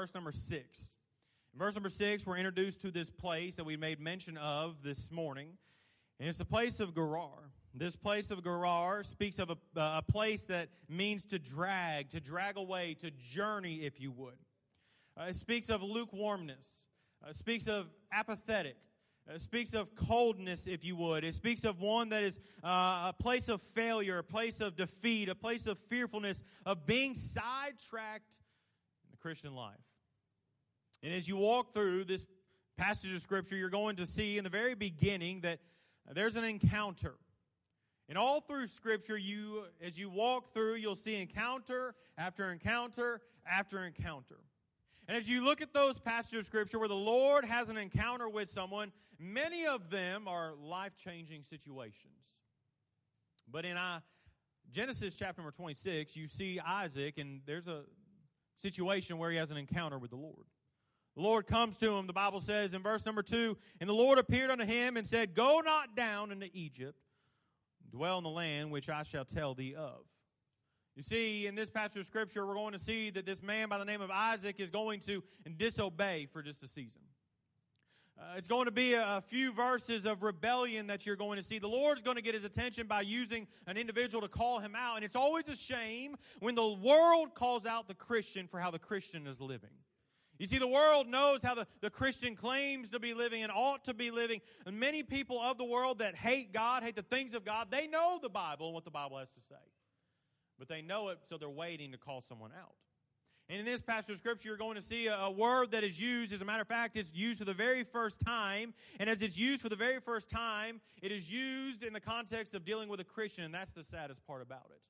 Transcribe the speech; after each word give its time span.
verse 0.00 0.14
number 0.14 0.32
6. 0.32 0.88
In 1.52 1.58
verse 1.58 1.74
number 1.74 1.90
6, 1.90 2.24
we're 2.24 2.38
introduced 2.38 2.80
to 2.80 2.90
this 2.90 3.10
place 3.10 3.56
that 3.56 3.64
we 3.64 3.76
made 3.76 4.00
mention 4.00 4.38
of 4.38 4.82
this 4.82 5.10
morning, 5.10 5.48
and 6.18 6.26
it's 6.26 6.38
the 6.38 6.44
place 6.46 6.80
of 6.80 6.94
Gerar. 6.94 7.50
This 7.74 7.96
place 7.96 8.30
of 8.30 8.42
Gerar 8.42 9.02
speaks 9.02 9.38
of 9.38 9.50
a, 9.50 9.58
uh, 9.78 9.98
a 9.98 10.02
place 10.10 10.46
that 10.46 10.70
means 10.88 11.26
to 11.26 11.38
drag, 11.38 12.08
to 12.12 12.20
drag 12.20 12.56
away, 12.56 12.94
to 13.00 13.10
journey, 13.10 13.84
if 13.84 14.00
you 14.00 14.10
would. 14.12 14.38
Uh, 15.20 15.24
it 15.24 15.36
speaks 15.36 15.68
of 15.68 15.82
lukewarmness. 15.82 16.78
Uh, 17.22 17.28
it 17.28 17.36
speaks 17.36 17.66
of 17.66 17.84
apathetic. 18.10 18.76
It 19.28 19.42
speaks 19.42 19.74
of 19.74 19.94
coldness, 19.94 20.66
if 20.66 20.82
you 20.82 20.96
would. 20.96 21.24
It 21.24 21.34
speaks 21.34 21.64
of 21.64 21.78
one 21.78 22.08
that 22.08 22.22
is 22.22 22.40
uh, 22.64 23.12
a 23.12 23.14
place 23.18 23.50
of 23.50 23.60
failure, 23.74 24.16
a 24.16 24.24
place 24.24 24.62
of 24.62 24.76
defeat, 24.76 25.28
a 25.28 25.34
place 25.34 25.66
of 25.66 25.78
fearfulness, 25.90 26.42
of 26.64 26.86
being 26.86 27.14
sidetracked 27.14 28.38
in 29.04 29.10
the 29.10 29.18
Christian 29.18 29.54
life. 29.54 29.76
And 31.02 31.14
as 31.14 31.26
you 31.26 31.36
walk 31.36 31.72
through 31.72 32.04
this 32.04 32.24
passage 32.76 33.12
of 33.14 33.22
Scripture, 33.22 33.56
you're 33.56 33.70
going 33.70 33.96
to 33.96 34.06
see 34.06 34.38
in 34.38 34.44
the 34.44 34.50
very 34.50 34.74
beginning 34.74 35.40
that 35.42 35.60
there's 36.12 36.36
an 36.36 36.44
encounter. 36.44 37.14
And 38.08 38.18
all 38.18 38.40
through 38.40 38.66
Scripture, 38.66 39.16
you, 39.16 39.64
as 39.80 39.98
you 39.98 40.10
walk 40.10 40.52
through, 40.52 40.74
you'll 40.74 40.96
see 40.96 41.20
encounter 41.20 41.94
after 42.18 42.50
encounter 42.50 43.20
after 43.48 43.84
encounter. 43.84 44.38
And 45.08 45.16
as 45.16 45.28
you 45.28 45.44
look 45.44 45.60
at 45.60 45.72
those 45.72 45.98
passages 45.98 46.40
of 46.40 46.46
Scripture 46.46 46.78
where 46.78 46.88
the 46.88 46.94
Lord 46.94 47.44
has 47.44 47.68
an 47.68 47.76
encounter 47.76 48.28
with 48.28 48.50
someone, 48.50 48.92
many 49.18 49.66
of 49.66 49.90
them 49.90 50.28
are 50.28 50.54
life 50.54 50.92
changing 50.96 51.44
situations. 51.44 52.14
But 53.50 53.64
in 53.64 53.76
uh, 53.76 54.00
Genesis 54.70 55.16
chapter 55.16 55.42
number 55.42 55.52
26, 55.52 56.14
you 56.16 56.28
see 56.28 56.60
Isaac, 56.60 57.18
and 57.18 57.40
there's 57.46 57.66
a 57.66 57.82
situation 58.58 59.18
where 59.18 59.30
he 59.30 59.36
has 59.36 59.50
an 59.50 59.56
encounter 59.56 59.98
with 59.98 60.10
the 60.10 60.16
Lord. 60.16 60.46
The 61.16 61.22
Lord 61.22 61.46
comes 61.46 61.76
to 61.78 61.96
him, 61.96 62.06
the 62.06 62.12
Bible 62.12 62.40
says 62.40 62.72
in 62.72 62.82
verse 62.82 63.04
number 63.04 63.22
2 63.22 63.56
And 63.80 63.88
the 63.88 63.94
Lord 63.94 64.18
appeared 64.18 64.50
unto 64.50 64.64
him 64.64 64.96
and 64.96 65.06
said, 65.06 65.34
Go 65.34 65.60
not 65.60 65.96
down 65.96 66.30
into 66.30 66.48
Egypt, 66.52 66.98
dwell 67.90 68.18
in 68.18 68.24
the 68.24 68.30
land 68.30 68.70
which 68.70 68.88
I 68.88 69.02
shall 69.02 69.24
tell 69.24 69.54
thee 69.54 69.74
of. 69.74 70.04
You 70.96 71.02
see, 71.02 71.46
in 71.46 71.54
this 71.54 71.70
passage 71.70 72.00
of 72.00 72.06
Scripture, 72.06 72.46
we're 72.46 72.54
going 72.54 72.72
to 72.72 72.78
see 72.78 73.10
that 73.10 73.24
this 73.24 73.42
man 73.42 73.68
by 73.68 73.78
the 73.78 73.84
name 73.84 74.00
of 74.00 74.10
Isaac 74.10 74.56
is 74.58 74.70
going 74.70 75.00
to 75.00 75.22
disobey 75.56 76.26
for 76.32 76.42
just 76.42 76.62
a 76.62 76.68
season. 76.68 77.00
Uh, 78.20 78.34
it's 78.36 78.46
going 78.46 78.66
to 78.66 78.70
be 78.70 78.92
a, 78.92 79.16
a, 79.16 79.20
few 79.22 79.50
verses 79.50 80.04
of 80.04 80.22
rebellion 80.22 80.86
that 80.88 81.06
you're 81.06 81.16
going 81.16 81.38
to 81.38 81.42
see. 81.42 81.58
The 81.58 81.68
Lord's 81.68 82.02
going 82.02 82.16
to 82.16 82.22
get 82.22 82.34
his 82.34 82.44
attention 82.44 82.86
by 82.86 83.00
using 83.00 83.46
an 83.66 83.78
individual 83.78 84.20
to 84.20 84.28
call 84.28 84.58
him 84.58 84.74
out. 84.76 84.96
And 84.96 85.04
it's 85.04 85.16
always 85.16 85.48
a 85.48 85.56
shame 85.56 86.16
when 86.40 86.54
the 86.54 86.68
world 86.68 87.34
calls 87.34 87.64
out 87.64 87.88
the 87.88 87.94
Christian 87.94 88.46
for 88.46 88.60
how 88.60 88.70
the 88.70 88.78
Christian 88.78 89.26
is 89.26 89.40
living. 89.40 89.70
You 90.40 90.46
see, 90.46 90.58
the 90.58 90.66
world 90.66 91.06
knows 91.06 91.44
how 91.44 91.54
the, 91.54 91.68
the 91.80 91.90
Christian 91.90 92.34
claims 92.34 92.90
to 92.90 92.98
be 92.98 93.14
living 93.14 93.44
and 93.44 93.52
ought 93.52 93.84
to 93.84 93.94
be 93.94 94.10
living. 94.10 94.40
And 94.66 94.80
many 94.80 95.04
people 95.04 95.40
of 95.40 95.56
the 95.56 95.64
world 95.64 95.98
that 95.98 96.16
hate 96.16 96.52
God, 96.52 96.82
hate 96.82 96.96
the 96.96 97.02
things 97.02 97.34
of 97.34 97.44
God, 97.44 97.68
they 97.70 97.86
know 97.86 98.18
the 98.20 98.28
Bible 98.28 98.66
and 98.66 98.74
what 98.74 98.84
the 98.84 98.90
Bible 98.90 99.18
has 99.18 99.28
to 99.28 99.40
say 99.48 99.60
but 100.60 100.68
they 100.68 100.82
know 100.82 101.08
it, 101.08 101.18
so 101.26 101.38
they're 101.38 101.48
waiting 101.48 101.90
to 101.90 101.98
call 101.98 102.20
someone 102.20 102.52
out. 102.52 102.74
And 103.48 103.58
in 103.58 103.64
this 103.64 103.80
passage 103.80 104.10
of 104.10 104.18
Scripture, 104.18 104.48
you're 104.48 104.58
going 104.58 104.76
to 104.76 104.82
see 104.82 105.08
a, 105.08 105.16
a, 105.16 105.30
word 105.30 105.72
that 105.72 105.82
is 105.82 105.98
used. 105.98 106.32
As 106.32 106.40
a 106.40 106.44
matter 106.44 106.62
of 106.62 106.68
fact, 106.68 106.94
it's 106.94 107.12
used 107.12 107.40
for 107.40 107.44
the 107.46 107.54
very 107.54 107.82
first 107.82 108.20
time. 108.20 108.74
And 109.00 109.10
as 109.10 109.22
it's 109.22 109.36
used 109.36 109.60
for 109.60 109.68
the 109.68 109.74
very 109.74 109.98
first 109.98 110.28
time, 110.28 110.80
it 111.02 111.10
is 111.10 111.32
used 111.32 111.82
in 111.82 111.92
the 111.92 112.00
context 112.00 112.54
of 112.54 112.64
dealing 112.64 112.88
with 112.88 113.00
a 113.00 113.04
Christian, 113.04 113.42
and 113.42 113.52
that's 113.52 113.74
the 113.74 113.82
saddest 113.82 114.24
part 114.24 114.42
about 114.42 114.66
it. 114.70 114.80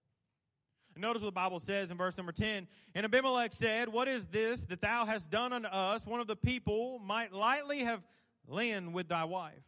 Notice 0.97 1.23
what 1.23 1.29
the 1.29 1.33
Bible 1.33 1.61
says 1.61 1.91
in 1.91 1.97
verse 1.97 2.17
number 2.17 2.33
10. 2.33 2.67
And 2.95 3.05
Abimelech 3.05 3.53
said, 3.53 3.89
What 3.89 4.09
is 4.09 4.27
this 4.27 4.65
that 4.65 4.81
thou 4.81 5.07
hast 5.07 5.31
done 5.31 5.53
unto 5.53 5.69
us? 5.69 6.05
One 6.05 6.21
of 6.21 6.27
the 6.27 6.37
people 6.37 6.99
might 6.99 7.33
lightly 7.33 7.81
have 7.81 8.03
lain 8.47 8.93
with 8.93 9.09
thy 9.09 9.25
wife. 9.25 9.63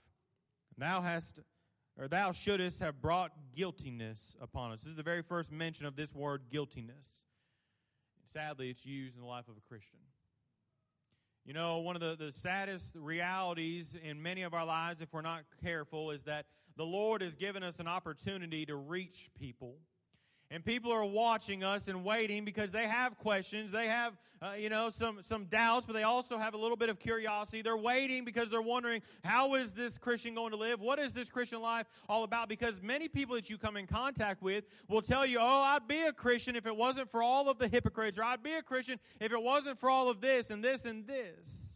Thou 0.77 1.01
hast 1.01 1.41
or 1.99 2.09
thou 2.09 2.33
shouldest 2.33 2.81
have 2.81 3.01
brought 3.01 3.33
guiltiness 3.55 4.37
upon 4.41 4.73
us. 4.73 4.81
This 4.81 4.91
is 4.91 4.97
the 4.97 5.03
very 5.03 5.23
first 5.23 5.53
mention 5.53 5.87
of 5.87 5.95
this 5.95 6.15
word 6.15 6.43
guiltiness. 6.51 7.07
Sadly, 8.33 8.71
it's 8.71 8.87
used 8.87 9.15
in 9.15 9.21
the 9.21 9.27
life 9.27 9.47
of 9.49 9.57
a 9.57 9.69
Christian. 9.69 9.99
You 11.45 11.53
know, 11.53 11.79
one 11.79 11.97
of 11.97 12.01
the, 12.01 12.17
the 12.17 12.33
saddest 12.33 12.95
realities 12.95 13.97
in 14.03 14.23
many 14.23 14.43
of 14.43 14.55
our 14.55 14.65
lives, 14.65 15.01
if 15.03 15.13
we're 15.13 15.23
not 15.23 15.43
careful, 15.63 16.13
is 16.13 16.23
that 16.23 16.47
the 16.77 16.85
Lord 16.85 17.21
has 17.21 17.37
given 17.37 17.63
us 17.63 17.79
an 17.79 17.89
opportunity 17.89 18.65
to 18.67 18.77
reach 18.77 19.29
people 19.39 19.77
and 20.53 20.63
people 20.63 20.93
are 20.93 21.05
watching 21.05 21.65
us 21.65 21.89
and 21.89 22.05
waiting 22.05 22.45
because 22.45 22.71
they 22.71 22.87
have 22.87 23.17
questions. 23.17 23.73
They 23.73 23.89
have 23.89 24.13
uh, 24.43 24.53
you 24.59 24.69
know 24.69 24.91
some 24.91 25.23
some 25.23 25.47
doubts 25.47 25.87
but 25.87 25.95
they 25.95 26.03
also 26.03 26.37
have 26.37 26.53
a 26.53 26.59
little 26.59 26.77
bit 26.77 26.91
of 26.91 26.99
curiosity. 26.99 27.63
They're 27.63 27.77
waiting 27.77 28.25
because 28.25 28.51
they're 28.51 28.61
wondering 28.61 29.01
how 29.25 29.55
is 29.55 29.73
this 29.73 29.97
christian 29.97 30.35
going 30.35 30.51
to 30.51 30.59
live? 30.59 30.81
What 30.81 30.99
is 30.99 31.15
this 31.15 31.31
christian 31.31 31.63
life 31.63 31.87
all 32.09 32.23
about? 32.23 32.49
Because 32.49 32.83
many 32.83 33.09
people 33.09 33.35
that 33.35 33.49
you 33.49 33.57
come 33.57 33.79
in 33.79 33.87
contact 33.87 34.43
with 34.43 34.65
will 34.89 35.01
tell 35.01 35.25
you 35.25 35.39
oh 35.41 35.63
i'd 35.63 35.89
be 35.89 36.03
a 36.03 36.13
christian 36.13 36.55
if 36.55 36.67
it 36.67 36.77
wasn't 36.77 37.11
for 37.11 37.23
all 37.23 37.49
of 37.49 37.59
the 37.59 37.69
hypocrites 37.69 38.19
or 38.19 38.25
i'd 38.25 38.43
be 38.43 38.53
a 38.53 38.63
christian 38.63 38.99
if 39.21 39.33
it 39.33 39.43
wasn't 39.43 39.79
for 39.79 39.89
all 39.89 40.11
of 40.11 40.21
this 40.21 40.51
and 40.51 40.63
this 40.63 40.85
and 40.85 41.07
this 41.07 41.72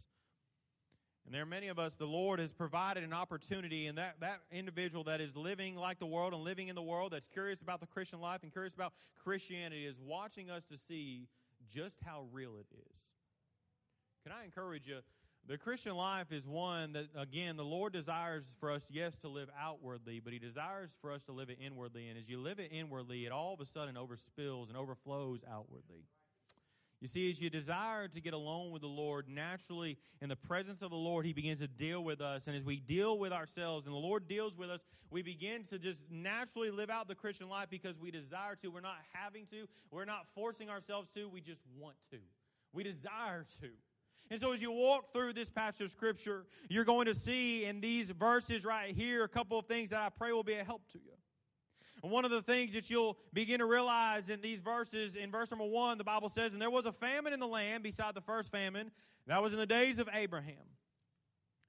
and 1.27 1.35
there 1.35 1.41
are 1.41 1.45
many 1.45 1.67
of 1.67 1.77
us, 1.77 1.95
the 1.95 2.05
Lord 2.05 2.39
has 2.39 2.53
provided 2.53 3.03
an 3.03 3.11
opportunity, 3.11 3.87
and 3.87 3.97
that, 3.97 4.15
that 4.21 4.39
individual 4.49 5.03
that 5.03 5.19
is 5.19 5.35
living 5.35 5.75
like 5.75 5.99
the 5.99 6.05
world 6.05 6.33
and 6.33 6.41
living 6.41 6.69
in 6.69 6.75
the 6.75 6.81
world, 6.81 7.11
that's 7.11 7.27
curious 7.27 7.61
about 7.61 7.81
the 7.81 7.85
Christian 7.85 8.21
life 8.21 8.43
and 8.43 8.51
curious 8.53 8.73
about 8.73 8.93
Christianity, 9.25 9.85
is 9.85 9.97
watching 9.99 10.49
us 10.49 10.63
to 10.71 10.77
see 10.77 11.27
just 11.69 11.97
how 12.05 12.27
real 12.31 12.55
it 12.57 12.67
is. 12.71 12.95
Can 14.23 14.31
I 14.31 14.45
encourage 14.45 14.87
you? 14.87 14.99
The 15.49 15.57
Christian 15.57 15.95
life 15.95 16.31
is 16.31 16.47
one 16.47 16.93
that, 16.93 17.07
again, 17.13 17.57
the 17.57 17.65
Lord 17.65 17.91
desires 17.91 18.45
for 18.61 18.71
us, 18.71 18.87
yes, 18.89 19.17
to 19.17 19.27
live 19.27 19.49
outwardly, 19.61 20.21
but 20.21 20.31
He 20.31 20.39
desires 20.39 20.91
for 21.01 21.11
us 21.11 21.23
to 21.23 21.33
live 21.33 21.49
it 21.49 21.57
inwardly. 21.61 22.07
And 22.07 22.17
as 22.17 22.29
you 22.29 22.39
live 22.39 22.59
it 22.59 22.71
inwardly, 22.71 23.25
it 23.25 23.33
all 23.33 23.53
of 23.53 23.59
a 23.59 23.65
sudden 23.65 23.95
overspills 23.95 24.69
and 24.69 24.77
overflows 24.77 25.41
outwardly. 25.49 26.05
You 26.99 27.07
see, 27.07 27.29
as 27.29 27.39
you 27.39 27.51
desire 27.51 28.07
to 28.07 28.21
get 28.21 28.33
alone 28.33 28.71
with 28.71 28.81
the 28.81 28.87
Lord, 28.87 29.29
naturally, 29.29 29.97
in 30.19 30.29
the 30.29 30.35
presence 30.35 30.81
of 30.81 30.89
the 30.89 30.97
Lord, 30.97 31.25
He 31.25 31.33
begins 31.33 31.59
to 31.59 31.67
deal 31.67 32.03
with 32.03 32.21
us. 32.21 32.47
And 32.47 32.55
as 32.55 32.63
we 32.63 32.77
deal 32.79 33.19
with 33.19 33.31
ourselves 33.31 33.85
and 33.85 33.93
the 33.93 33.99
Lord 33.99 34.27
deals 34.27 34.57
with 34.57 34.71
us, 34.71 34.81
we 35.11 35.21
begin 35.21 35.63
to 35.65 35.77
just 35.77 36.01
naturally 36.09 36.71
live 36.71 36.89
out 36.89 37.07
the 37.07 37.15
Christian 37.15 37.49
life 37.49 37.67
because 37.69 37.99
we 37.99 38.09
desire 38.09 38.55
to. 38.63 38.69
We're 38.69 38.81
not 38.81 38.97
having 39.13 39.45
to, 39.47 39.67
we're 39.91 40.05
not 40.05 40.25
forcing 40.33 40.69
ourselves 40.69 41.07
to, 41.13 41.29
we 41.29 41.39
just 41.39 41.61
want 41.79 41.95
to. 42.11 42.17
We 42.73 42.83
desire 42.83 43.45
to. 43.61 43.69
And 44.29 44.41
so, 44.41 44.51
as 44.51 44.61
you 44.61 44.71
walk 44.71 45.13
through 45.13 45.33
this 45.33 45.49
passage 45.49 45.85
of 45.85 45.91
Scripture, 45.91 46.45
you're 46.67 46.83
going 46.83 47.05
to 47.05 47.15
see 47.15 47.63
in 47.63 47.79
these 47.79 48.09
verses 48.09 48.65
right 48.65 48.93
here 48.93 49.23
a 49.23 49.29
couple 49.29 49.57
of 49.59 49.67
things 49.67 49.91
that 49.91 50.01
I 50.01 50.09
pray 50.09 50.31
will 50.33 50.43
be 50.43 50.55
a 50.55 50.63
help 50.63 50.81
to 50.93 50.97
you. 50.97 51.13
And 52.03 52.11
one 52.11 52.25
of 52.25 52.31
the 52.31 52.41
things 52.41 52.73
that 52.73 52.89
you'll 52.89 53.17
begin 53.33 53.59
to 53.59 53.65
realize 53.65 54.29
in 54.29 54.41
these 54.41 54.59
verses, 54.59 55.15
in 55.15 55.31
verse 55.31 55.51
number 55.51 55.65
one, 55.65 55.97
the 55.97 56.03
Bible 56.03 56.29
says, 56.29 56.53
And 56.53 56.61
there 56.61 56.69
was 56.69 56.85
a 56.85 56.91
famine 56.91 57.33
in 57.33 57.39
the 57.39 57.47
land 57.47 57.83
beside 57.83 58.13
the 58.13 58.21
first 58.21 58.51
famine. 58.51 58.91
That 59.25 59.41
was 59.41 59.53
in 59.53 59.59
the 59.59 59.65
days 59.65 59.97
of 59.97 60.07
Abraham. 60.13 60.55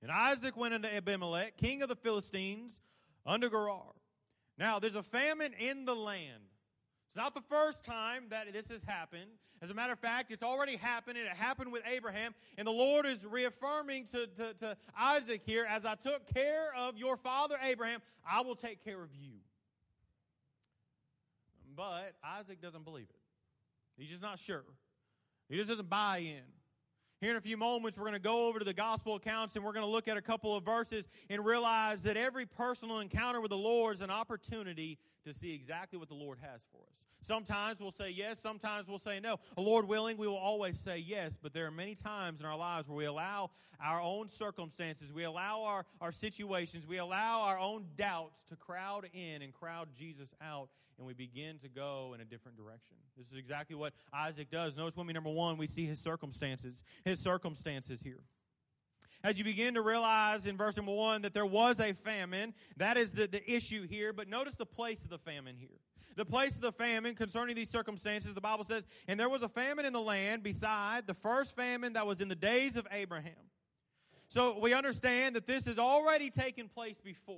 And 0.03 0.12
Isaac 0.12 0.56
went 0.56 0.75
unto 0.75 0.88
Abimelech, 0.88 1.56
king 1.56 1.83
of 1.83 1.88
the 1.88 1.97
Philistines, 1.97 2.78
under 3.27 3.49
Gerar. 3.50 3.94
Now, 4.56 4.78
there's 4.78 4.94
a 4.94 5.03
famine 5.03 5.53
in 5.59 5.84
the 5.84 5.94
land. 5.94 6.43
It's 7.09 7.17
not 7.17 7.34
the 7.34 7.43
first 7.49 7.84
time 7.84 8.25
that 8.31 8.53
this 8.53 8.69
has 8.69 8.83
happened. 8.84 9.31
As 9.61 9.71
a 9.71 9.75
matter 9.75 9.93
of 9.93 9.99
fact, 9.99 10.31
it's 10.31 10.43
already 10.43 10.77
happened, 10.77 11.19
and 11.19 11.27
it 11.27 11.33
happened 11.33 11.72
with 11.72 11.83
Abraham. 11.87 12.34
And 12.56 12.67
the 12.67 12.72
Lord 12.72 13.06
is 13.06 13.25
reaffirming 13.25 14.06
to, 14.12 14.27
to, 14.27 14.55
to 14.55 14.77
Isaac 14.97 15.43
here, 15.44 15.67
as 15.69 15.84
I 15.84 15.94
took 15.94 16.33
care 16.33 16.72
of 16.77 16.97
your 16.97 17.17
father 17.17 17.56
Abraham, 17.62 18.00
I 18.28 18.41
will 18.43 18.55
take 18.55 18.84
care 18.84 19.03
of 19.03 19.15
you. 19.15 19.33
But 21.78 22.15
Isaac 22.25 22.61
doesn't 22.61 22.84
believe 22.84 23.06
it. 23.09 23.21
He's 23.97 24.11
just 24.11 24.21
not 24.21 24.41
sure. 24.41 24.65
He 25.49 25.56
just 25.56 25.69
doesn't 25.69 25.89
buy 25.89 26.19
in. 26.19 26.43
Here 27.21 27.31
in 27.31 27.37
a 27.37 27.41
few 27.41 27.56
moments, 27.56 27.97
we're 27.97 28.02
going 28.02 28.14
to 28.14 28.19
go 28.19 28.49
over 28.49 28.58
to 28.58 28.64
the 28.64 28.75
gospel 28.75 29.14
accounts 29.14 29.55
and 29.55 29.64
we're 29.64 29.73
going 29.73 29.85
to 29.85 29.91
look 29.91 30.08
at 30.08 30.17
a 30.17 30.20
couple 30.20 30.56
of 30.56 30.64
verses 30.64 31.08
and 31.31 31.47
realize 31.47 32.02
that 32.02 32.17
every 32.17 32.47
personal 32.47 32.99
encounter 32.99 33.41
with 33.41 33.50
the 33.50 33.56
Lord 33.56 33.94
is 33.94 34.00
an 34.00 34.11
opportunity 34.11 34.99
to 35.28 35.38
see 35.38 35.54
exactly 35.54 35.98
what 35.98 36.08
the 36.08 36.14
Lord 36.14 36.38
has 36.40 36.62
for 36.72 36.78
us. 36.78 36.98
Sometimes 37.20 37.80
we'll 37.80 37.92
say 37.92 38.10
yes, 38.10 38.38
sometimes 38.38 38.86
we'll 38.88 38.98
say 38.98 39.20
no. 39.20 39.38
The 39.56 39.62
Lord 39.62 39.88
willing, 39.88 40.16
we 40.16 40.26
will 40.26 40.36
always 40.36 40.78
say 40.78 40.98
yes, 40.98 41.36
but 41.40 41.52
there 41.52 41.66
are 41.66 41.70
many 41.70 41.94
times 41.94 42.40
in 42.40 42.46
our 42.46 42.56
lives 42.56 42.88
where 42.88 42.96
we 42.96 43.06
allow 43.06 43.50
our 43.84 44.00
own 44.00 44.28
circumstances, 44.28 45.12
we 45.12 45.25
allow 45.25 45.62
our, 45.62 45.84
our 46.00 46.12
situations, 46.12 46.86
we 46.86 46.98
allow 46.98 47.42
our 47.42 47.58
own 47.58 47.86
doubts 47.96 48.44
to 48.46 48.56
crowd 48.56 49.08
in 49.12 49.42
and 49.42 49.52
crowd 49.52 49.88
Jesus 49.98 50.28
out, 50.40 50.69
and 50.96 51.06
we 51.06 51.12
begin 51.12 51.58
to 51.58 51.69
go 51.69 52.12
in 52.14 52.20
a 52.20 52.25
different 52.25 52.56
direction. 52.56 52.96
This 53.16 53.26
is 53.32 53.36
exactly 53.36 53.75
what 53.75 53.92
Isaac 54.12 54.50
does. 54.50 54.76
Notice 54.76 54.96
with 54.96 55.06
me, 55.06 55.12
number 55.12 55.30
one, 55.30 55.58
we 55.58 55.66
see 55.66 55.86
his 55.86 55.98
circumstances. 55.98 56.82
His 57.04 57.19
circumstances 57.19 58.00
here. 58.00 58.20
As 59.25 59.38
you 59.38 59.44
begin 59.44 59.75
to 59.75 59.82
realize 59.82 60.47
in 60.47 60.56
verse 60.56 60.76
number 60.76 60.93
one 60.93 61.23
that 61.23 61.35
there 61.35 61.47
was 61.47 61.81
a 61.81 61.93
famine. 61.93 62.55
That 62.76 62.97
is 62.97 63.12
the, 63.12 63.26
the 63.26 63.50
issue 63.50 63.87
here. 63.87 64.12
But 64.12 64.29
notice 64.29 64.55
the 64.55 64.67
place 64.67 65.03
of 65.05 65.11
the 65.11 65.19
famine 65.19 65.56
here. 65.56 65.81
The 66.17 66.25
place 66.25 66.56
of 66.56 66.62
the 66.62 66.73
famine 66.73 67.15
concerning 67.15 67.55
these 67.55 67.70
circumstances, 67.70 68.35
the 68.35 68.41
Bible 68.41 68.65
says, 68.65 68.87
and 69.06 69.19
there 69.20 69.29
was 69.29 69.43
a 69.43 69.49
famine 69.49 69.85
in 69.85 69.93
the 69.93 70.00
land 70.00 70.43
beside 70.43 71.06
the 71.06 71.15
first 71.15 71.55
famine 71.55 71.93
that 71.93 72.06
was 72.06 72.20
in 72.20 72.29
the 72.29 72.35
days 72.35 72.75
of 72.76 72.87
Abraham. 72.91 73.35
So 74.29 74.59
we 74.59 74.75
understand 74.75 75.37
that 75.37 75.47
this 75.47 75.64
has 75.67 75.79
already 75.79 76.29
taken 76.29 76.69
place 76.69 77.00
before. 77.00 77.37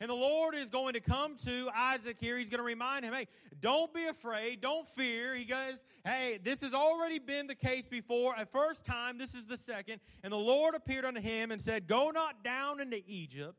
And 0.00 0.08
the 0.08 0.14
Lord 0.14 0.54
is 0.54 0.68
going 0.68 0.92
to 0.92 1.00
come 1.00 1.36
to 1.44 1.68
Isaac 1.74 2.18
here. 2.20 2.38
He's 2.38 2.48
going 2.48 2.58
to 2.58 2.64
remind 2.64 3.04
him, 3.04 3.12
hey, 3.12 3.26
don't 3.60 3.92
be 3.92 4.06
afraid. 4.06 4.60
Don't 4.60 4.88
fear. 4.88 5.34
He 5.34 5.44
goes, 5.44 5.84
hey, 6.04 6.38
this 6.42 6.60
has 6.60 6.72
already 6.72 7.18
been 7.18 7.48
the 7.48 7.56
case 7.56 7.88
before. 7.88 8.34
A 8.38 8.46
first 8.46 8.84
time, 8.84 9.18
this 9.18 9.34
is 9.34 9.46
the 9.46 9.56
second. 9.56 10.00
And 10.22 10.32
the 10.32 10.36
Lord 10.36 10.76
appeared 10.76 11.04
unto 11.04 11.20
him 11.20 11.50
and 11.50 11.60
said, 11.60 11.88
Go 11.88 12.10
not 12.10 12.44
down 12.44 12.80
into 12.80 13.00
Egypt. 13.08 13.56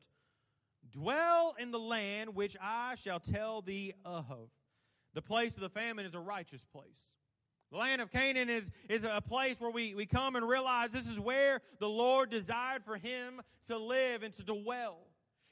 Dwell 0.92 1.56
in 1.60 1.72
the 1.72 1.80
land 1.80 2.34
which 2.34 2.56
I 2.62 2.96
shall 2.96 3.20
tell 3.20 3.62
thee 3.62 3.94
of. 4.06 4.50
The 5.14 5.22
place 5.22 5.56
of 5.56 5.62
the 5.62 5.70
famine 5.70 6.06
is 6.06 6.16
a 6.16 6.20
righteous 6.20 6.66
place. 6.66 7.10
The 7.72 7.78
land 7.78 8.02
of 8.02 8.12
Canaan 8.12 8.50
is, 8.50 8.72
is 8.88 9.04
a 9.04 9.22
place 9.22 9.60
where 9.60 9.70
we, 9.70 9.94
we 9.94 10.06
come 10.06 10.36
and 10.36 10.48
realize 10.48 10.92
this 10.92 11.06
is 11.06 11.20
where 11.20 11.62
the 11.80 11.90
Lord 11.90 12.32
desired 12.32 12.84
for 12.84 12.98
him 12.98 13.42
to 13.68 13.78
live 13.78 14.24
and 14.24 14.34
to 14.36 14.44
dwell. 14.44 15.09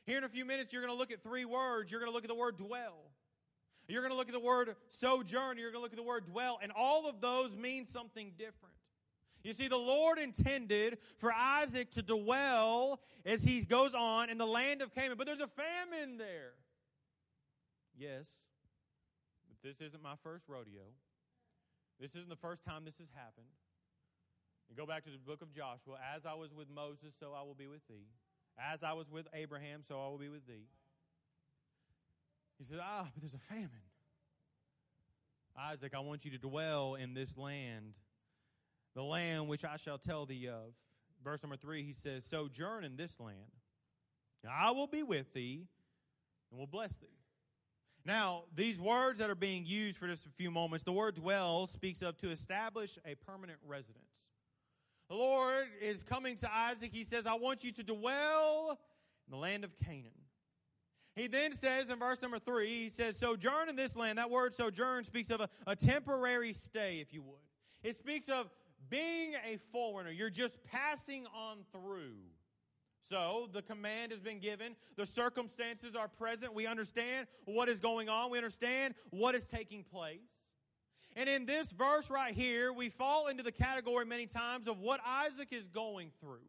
Here 0.07 0.17
in 0.17 0.23
a 0.23 0.29
few 0.29 0.45
minutes, 0.45 0.71
you're 0.71 0.81
going 0.81 0.93
to 0.93 0.97
look 0.97 1.11
at 1.11 1.21
three 1.21 1.43
words. 1.43 1.91
You're 1.91 1.99
going 1.99 2.09
to 2.09 2.15
look 2.15 2.23
at 2.23 2.29
the 2.29 2.35
word 2.35 2.57
dwell. 2.57 3.11
You're 3.89 4.01
going 4.01 4.11
to 4.11 4.17
look 4.17 4.29
at 4.29 4.33
the 4.33 4.39
word 4.39 4.73
sojourn. 4.87 5.57
You're 5.57 5.71
going 5.71 5.81
to 5.81 5.83
look 5.83 5.91
at 5.91 5.97
the 5.97 6.03
word 6.03 6.25
dwell. 6.25 6.59
And 6.63 6.71
all 6.71 7.07
of 7.07 7.19
those 7.19 7.55
mean 7.57 7.83
something 7.83 8.31
different. 8.37 8.73
You 9.43 9.51
see, 9.51 9.67
the 9.67 9.75
Lord 9.77 10.17
intended 10.17 10.97
for 11.17 11.31
Isaac 11.33 11.91
to 11.91 12.01
dwell 12.01 13.01
as 13.25 13.43
he 13.43 13.61
goes 13.65 13.93
on 13.93 14.29
in 14.29 14.37
the 14.37 14.47
land 14.47 14.81
of 14.81 14.95
Canaan. 14.95 15.17
But 15.17 15.27
there's 15.27 15.41
a 15.41 15.49
famine 15.49 16.17
there. 16.17 16.53
Yes, 17.97 18.27
but 19.49 19.57
this 19.67 19.85
isn't 19.85 20.01
my 20.01 20.15
first 20.23 20.45
rodeo. 20.47 20.83
This 21.99 22.11
isn't 22.11 22.29
the 22.29 22.35
first 22.35 22.63
time 22.63 22.85
this 22.85 22.97
has 22.99 23.07
happened. 23.13 23.47
You 24.69 24.75
go 24.75 24.85
back 24.85 25.03
to 25.05 25.09
the 25.09 25.17
book 25.17 25.41
of 25.41 25.53
Joshua. 25.53 25.97
As 26.15 26.25
I 26.25 26.33
was 26.33 26.53
with 26.53 26.69
Moses, 26.69 27.13
so 27.19 27.33
I 27.35 27.41
will 27.41 27.55
be 27.55 27.67
with 27.67 27.85
thee. 27.87 28.07
As 28.59 28.83
I 28.83 28.93
was 28.93 29.09
with 29.09 29.27
Abraham, 29.33 29.81
so 29.87 29.95
I 29.95 30.07
will 30.09 30.17
be 30.17 30.29
with 30.29 30.47
thee. 30.47 30.67
He 32.57 32.63
said, 32.63 32.79
Ah, 32.81 33.07
but 33.13 33.21
there's 33.21 33.33
a 33.33 33.53
famine. 33.53 33.69
Isaac, 35.59 35.93
I 35.95 35.99
want 35.99 36.25
you 36.25 36.31
to 36.31 36.37
dwell 36.37 36.95
in 36.95 37.13
this 37.13 37.35
land, 37.37 37.93
the 38.95 39.03
land 39.03 39.47
which 39.47 39.63
I 39.65 39.77
shall 39.77 39.97
tell 39.97 40.25
thee 40.25 40.47
of. 40.47 40.73
Verse 41.23 41.41
number 41.41 41.57
three, 41.57 41.83
he 41.83 41.93
says, 41.93 42.25
Sojourn 42.25 42.83
in 42.83 42.95
this 42.95 43.19
land. 43.19 43.37
I 44.49 44.71
will 44.71 44.87
be 44.87 45.03
with 45.03 45.33
thee 45.33 45.67
and 46.51 46.59
will 46.59 46.67
bless 46.67 46.95
thee. 46.97 47.07
Now, 48.05 48.43
these 48.55 48.79
words 48.79 49.19
that 49.19 49.29
are 49.29 49.35
being 49.35 49.65
used 49.65 49.97
for 49.97 50.07
just 50.07 50.25
a 50.25 50.29
few 50.29 50.49
moments, 50.49 50.85
the 50.85 50.93
word 50.93 51.15
dwell 51.15 51.67
speaks 51.67 52.01
of 52.01 52.17
to 52.19 52.29
establish 52.31 52.97
a 53.05 53.15
permanent 53.15 53.59
residence. 53.67 54.05
The 55.09 55.15
Lord 55.15 55.67
is 55.81 56.03
coming 56.03 56.35
to 56.37 56.53
Isaac. 56.53 56.91
He 56.91 57.03
says, 57.03 57.25
I 57.25 57.35
want 57.35 57.63
you 57.63 57.71
to 57.71 57.83
dwell 57.83 58.77
in 59.25 59.31
the 59.31 59.37
land 59.37 59.63
of 59.63 59.71
Canaan. 59.85 60.11
He 61.15 61.27
then 61.27 61.55
says 61.55 61.89
in 61.89 61.97
verse 61.97 62.21
number 62.21 62.39
three, 62.39 62.83
he 62.83 62.89
says, 62.89 63.17
sojourn 63.17 63.69
in 63.69 63.75
this 63.75 63.95
land. 63.95 64.17
That 64.17 64.29
word 64.29 64.53
sojourn 64.53 65.03
speaks 65.03 65.29
of 65.29 65.41
a, 65.41 65.49
a 65.65 65.75
temporary 65.75 66.53
stay, 66.53 66.99
if 66.99 67.13
you 67.13 67.21
would. 67.23 67.39
It 67.83 67.95
speaks 67.95 68.29
of 68.29 68.49
being 68.89 69.33
a 69.33 69.57
foreigner. 69.71 70.11
You're 70.11 70.29
just 70.29 70.63
passing 70.63 71.25
on 71.35 71.59
through. 71.71 72.17
So 73.09 73.49
the 73.53 73.61
command 73.61 74.11
has 74.11 74.19
been 74.19 74.39
given. 74.39 74.75
The 74.97 75.05
circumstances 75.05 75.95
are 75.95 76.07
present. 76.07 76.53
We 76.53 76.67
understand 76.67 77.27
what 77.45 77.69
is 77.69 77.79
going 77.79 78.09
on. 78.09 78.29
We 78.29 78.37
understand 78.37 78.93
what 79.09 79.33
is 79.33 79.45
taking 79.45 79.83
place. 79.83 80.19
And 81.17 81.27
in 81.27 81.47
this 81.47 81.71
verse 81.71 82.11
right 82.11 82.33
here, 82.33 82.71
we 82.71 82.89
fall 82.89 83.25
into 83.25 83.41
the 83.41 83.51
category 83.51 84.05
many 84.05 84.27
times 84.27 84.67
of 84.67 84.79
what 84.79 84.99
Isaac 85.03 85.47
is 85.51 85.67
going 85.67 86.11
through. 86.21 86.45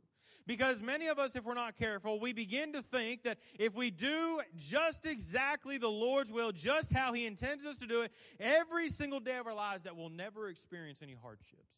Because 0.47 0.79
many 0.81 1.07
of 1.07 1.19
us, 1.19 1.35
if 1.35 1.45
we're 1.45 1.55
not 1.55 1.79
careful, 1.79 2.21
we 2.21 2.35
begin 2.35 2.75
to 2.75 2.83
think 2.83 3.23
that 3.23 3.39
if 3.59 3.75
we 3.75 3.91
do 3.91 4.43
just 4.59 5.07
exactly 5.07 5.79
the 5.79 5.89
Lord's 5.89 6.31
will, 6.31 6.53
just 6.53 6.93
how 6.93 7.15
He 7.15 7.25
intends 7.25 7.65
us 7.65 7.79
to 7.79 7.87
do 7.87 8.03
it, 8.03 8.13
every 8.39 8.91
single 8.91 9.21
day 9.21 9.39
of 9.39 9.47
our 9.47 9.55
lives, 9.55 9.85
that 9.85 9.97
we'll 9.97 10.11
never 10.11 10.51
experience 10.51 11.01
any 11.03 11.17
hardships. 11.21 11.73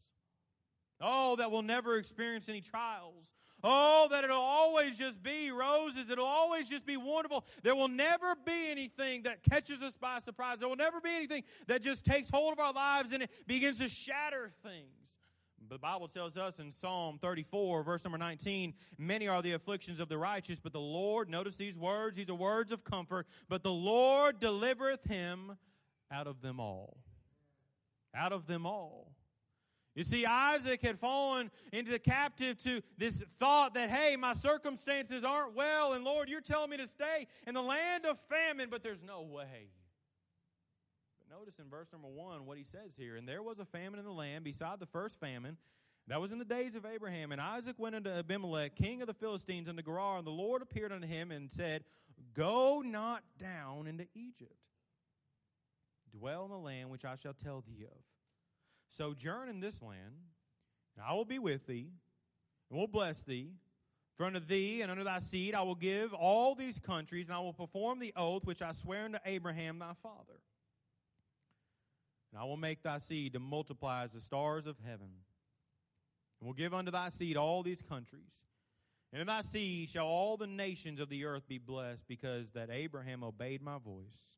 Oh, 1.00 1.36
that 1.36 1.52
we'll 1.52 1.62
never 1.62 1.96
experience 1.96 2.48
any 2.48 2.60
trials. 2.60 3.24
Oh, 3.62 4.08
that 4.10 4.24
it'll 4.24 4.36
always 4.36 4.96
just 4.96 5.22
be 5.22 5.50
roses. 5.50 6.08
It'll 6.10 6.24
always 6.24 6.66
just 6.66 6.86
be 6.86 6.96
wonderful. 6.96 7.44
There 7.62 7.74
will 7.74 7.88
never 7.88 8.34
be 8.44 8.70
anything 8.70 9.24
that 9.24 9.42
catches 9.42 9.80
us 9.82 9.92
by 10.00 10.20
surprise. 10.20 10.58
There 10.58 10.68
will 10.68 10.76
never 10.76 11.00
be 11.00 11.10
anything 11.10 11.44
that 11.66 11.82
just 11.82 12.04
takes 12.04 12.30
hold 12.30 12.52
of 12.52 12.58
our 12.58 12.72
lives 12.72 13.12
and 13.12 13.22
it 13.22 13.30
begins 13.46 13.78
to 13.78 13.88
shatter 13.88 14.50
things. 14.62 15.00
The 15.68 15.78
Bible 15.78 16.08
tells 16.08 16.36
us 16.36 16.58
in 16.58 16.72
Psalm 16.72 17.18
34, 17.22 17.84
verse 17.84 18.02
number 18.02 18.18
19, 18.18 18.74
many 18.98 19.28
are 19.28 19.40
the 19.40 19.52
afflictions 19.52 20.00
of 20.00 20.08
the 20.08 20.18
righteous, 20.18 20.58
but 20.58 20.72
the 20.72 20.80
Lord, 20.80 21.28
notice 21.28 21.54
these 21.56 21.76
words, 21.76 22.16
these 22.16 22.28
are 22.28 22.34
words 22.34 22.72
of 22.72 22.82
comfort, 22.82 23.28
but 23.48 23.62
the 23.62 23.70
Lord 23.70 24.40
delivereth 24.40 25.04
him 25.04 25.56
out 26.10 26.26
of 26.26 26.42
them 26.42 26.58
all. 26.58 26.96
Out 28.14 28.32
of 28.32 28.48
them 28.48 28.66
all. 28.66 29.12
You 29.94 30.04
see, 30.04 30.24
Isaac 30.24 30.82
had 30.82 31.00
fallen 31.00 31.50
into 31.72 31.98
captive 31.98 32.58
to 32.58 32.80
this 32.96 33.22
thought 33.38 33.74
that, 33.74 33.90
hey, 33.90 34.16
my 34.16 34.34
circumstances 34.34 35.24
aren't 35.24 35.54
well, 35.54 35.94
and 35.94 36.04
Lord, 36.04 36.28
you're 36.28 36.40
telling 36.40 36.70
me 36.70 36.76
to 36.76 36.86
stay 36.86 37.26
in 37.46 37.54
the 37.54 37.62
land 37.62 38.06
of 38.06 38.16
famine, 38.28 38.68
but 38.70 38.84
there's 38.84 39.02
no 39.02 39.22
way. 39.22 39.68
But 41.18 41.36
notice 41.36 41.58
in 41.58 41.68
verse 41.68 41.88
number 41.92 42.08
one 42.08 42.46
what 42.46 42.56
he 42.56 42.62
says 42.62 42.92
here. 42.96 43.16
And 43.16 43.26
there 43.26 43.42
was 43.42 43.58
a 43.58 43.64
famine 43.64 43.98
in 43.98 44.04
the 44.04 44.12
land 44.12 44.44
beside 44.44 44.78
the 44.78 44.86
first 44.86 45.18
famine. 45.18 45.56
That 46.06 46.20
was 46.20 46.32
in 46.32 46.38
the 46.38 46.44
days 46.44 46.76
of 46.76 46.86
Abraham. 46.86 47.32
And 47.32 47.40
Isaac 47.40 47.76
went 47.78 47.96
unto 47.96 48.10
Abimelech, 48.10 48.76
king 48.76 49.00
of 49.00 49.08
the 49.08 49.14
Philistines, 49.14 49.68
unto 49.68 49.82
Gerar, 49.82 50.18
and 50.18 50.26
the 50.26 50.30
Lord 50.30 50.62
appeared 50.62 50.92
unto 50.92 51.06
him 51.06 51.32
and 51.32 51.50
said, 51.50 51.84
Go 52.34 52.82
not 52.84 53.22
down 53.38 53.86
into 53.86 54.06
Egypt. 54.14 54.54
Dwell 56.12 56.44
in 56.44 56.50
the 56.50 56.58
land 56.58 56.90
which 56.90 57.04
I 57.04 57.16
shall 57.16 57.34
tell 57.34 57.62
thee 57.66 57.84
of 57.84 57.98
sojourn 58.90 59.48
in 59.48 59.60
this 59.60 59.80
land, 59.80 60.14
and 60.96 61.04
I 61.06 61.14
will 61.14 61.24
be 61.24 61.38
with 61.38 61.66
thee, 61.66 61.90
and 62.68 62.78
will 62.78 62.86
bless 62.86 63.22
thee. 63.22 63.52
For 64.16 64.26
unto 64.26 64.40
thee 64.40 64.82
and 64.82 64.90
unto 64.90 65.04
thy 65.04 65.20
seed 65.20 65.54
I 65.54 65.62
will 65.62 65.74
give 65.74 66.12
all 66.12 66.54
these 66.54 66.78
countries, 66.78 67.28
and 67.28 67.36
I 67.36 67.40
will 67.40 67.54
perform 67.54 67.98
the 67.98 68.12
oath 68.16 68.44
which 68.44 68.60
I 68.60 68.74
swear 68.74 69.06
unto 69.06 69.18
Abraham 69.24 69.78
thy 69.78 69.94
father. 70.02 70.40
And 72.30 72.40
I 72.40 72.44
will 72.44 72.58
make 72.58 72.82
thy 72.82 72.98
seed 72.98 73.32
to 73.32 73.40
multiply 73.40 74.04
as 74.04 74.12
the 74.12 74.20
stars 74.20 74.66
of 74.66 74.76
heaven, 74.84 75.08
and 76.40 76.46
will 76.46 76.54
give 76.54 76.74
unto 76.74 76.90
thy 76.90 77.08
seed 77.08 77.36
all 77.36 77.62
these 77.62 77.82
countries. 77.82 78.20
And 79.12 79.20
in 79.20 79.26
thy 79.26 79.42
seed 79.42 79.88
shall 79.88 80.06
all 80.06 80.36
the 80.36 80.46
nations 80.46 81.00
of 81.00 81.08
the 81.08 81.24
earth 81.24 81.48
be 81.48 81.58
blessed, 81.58 82.06
because 82.06 82.50
that 82.52 82.68
Abraham 82.70 83.24
obeyed 83.24 83.62
my 83.62 83.78
voice, 83.78 84.36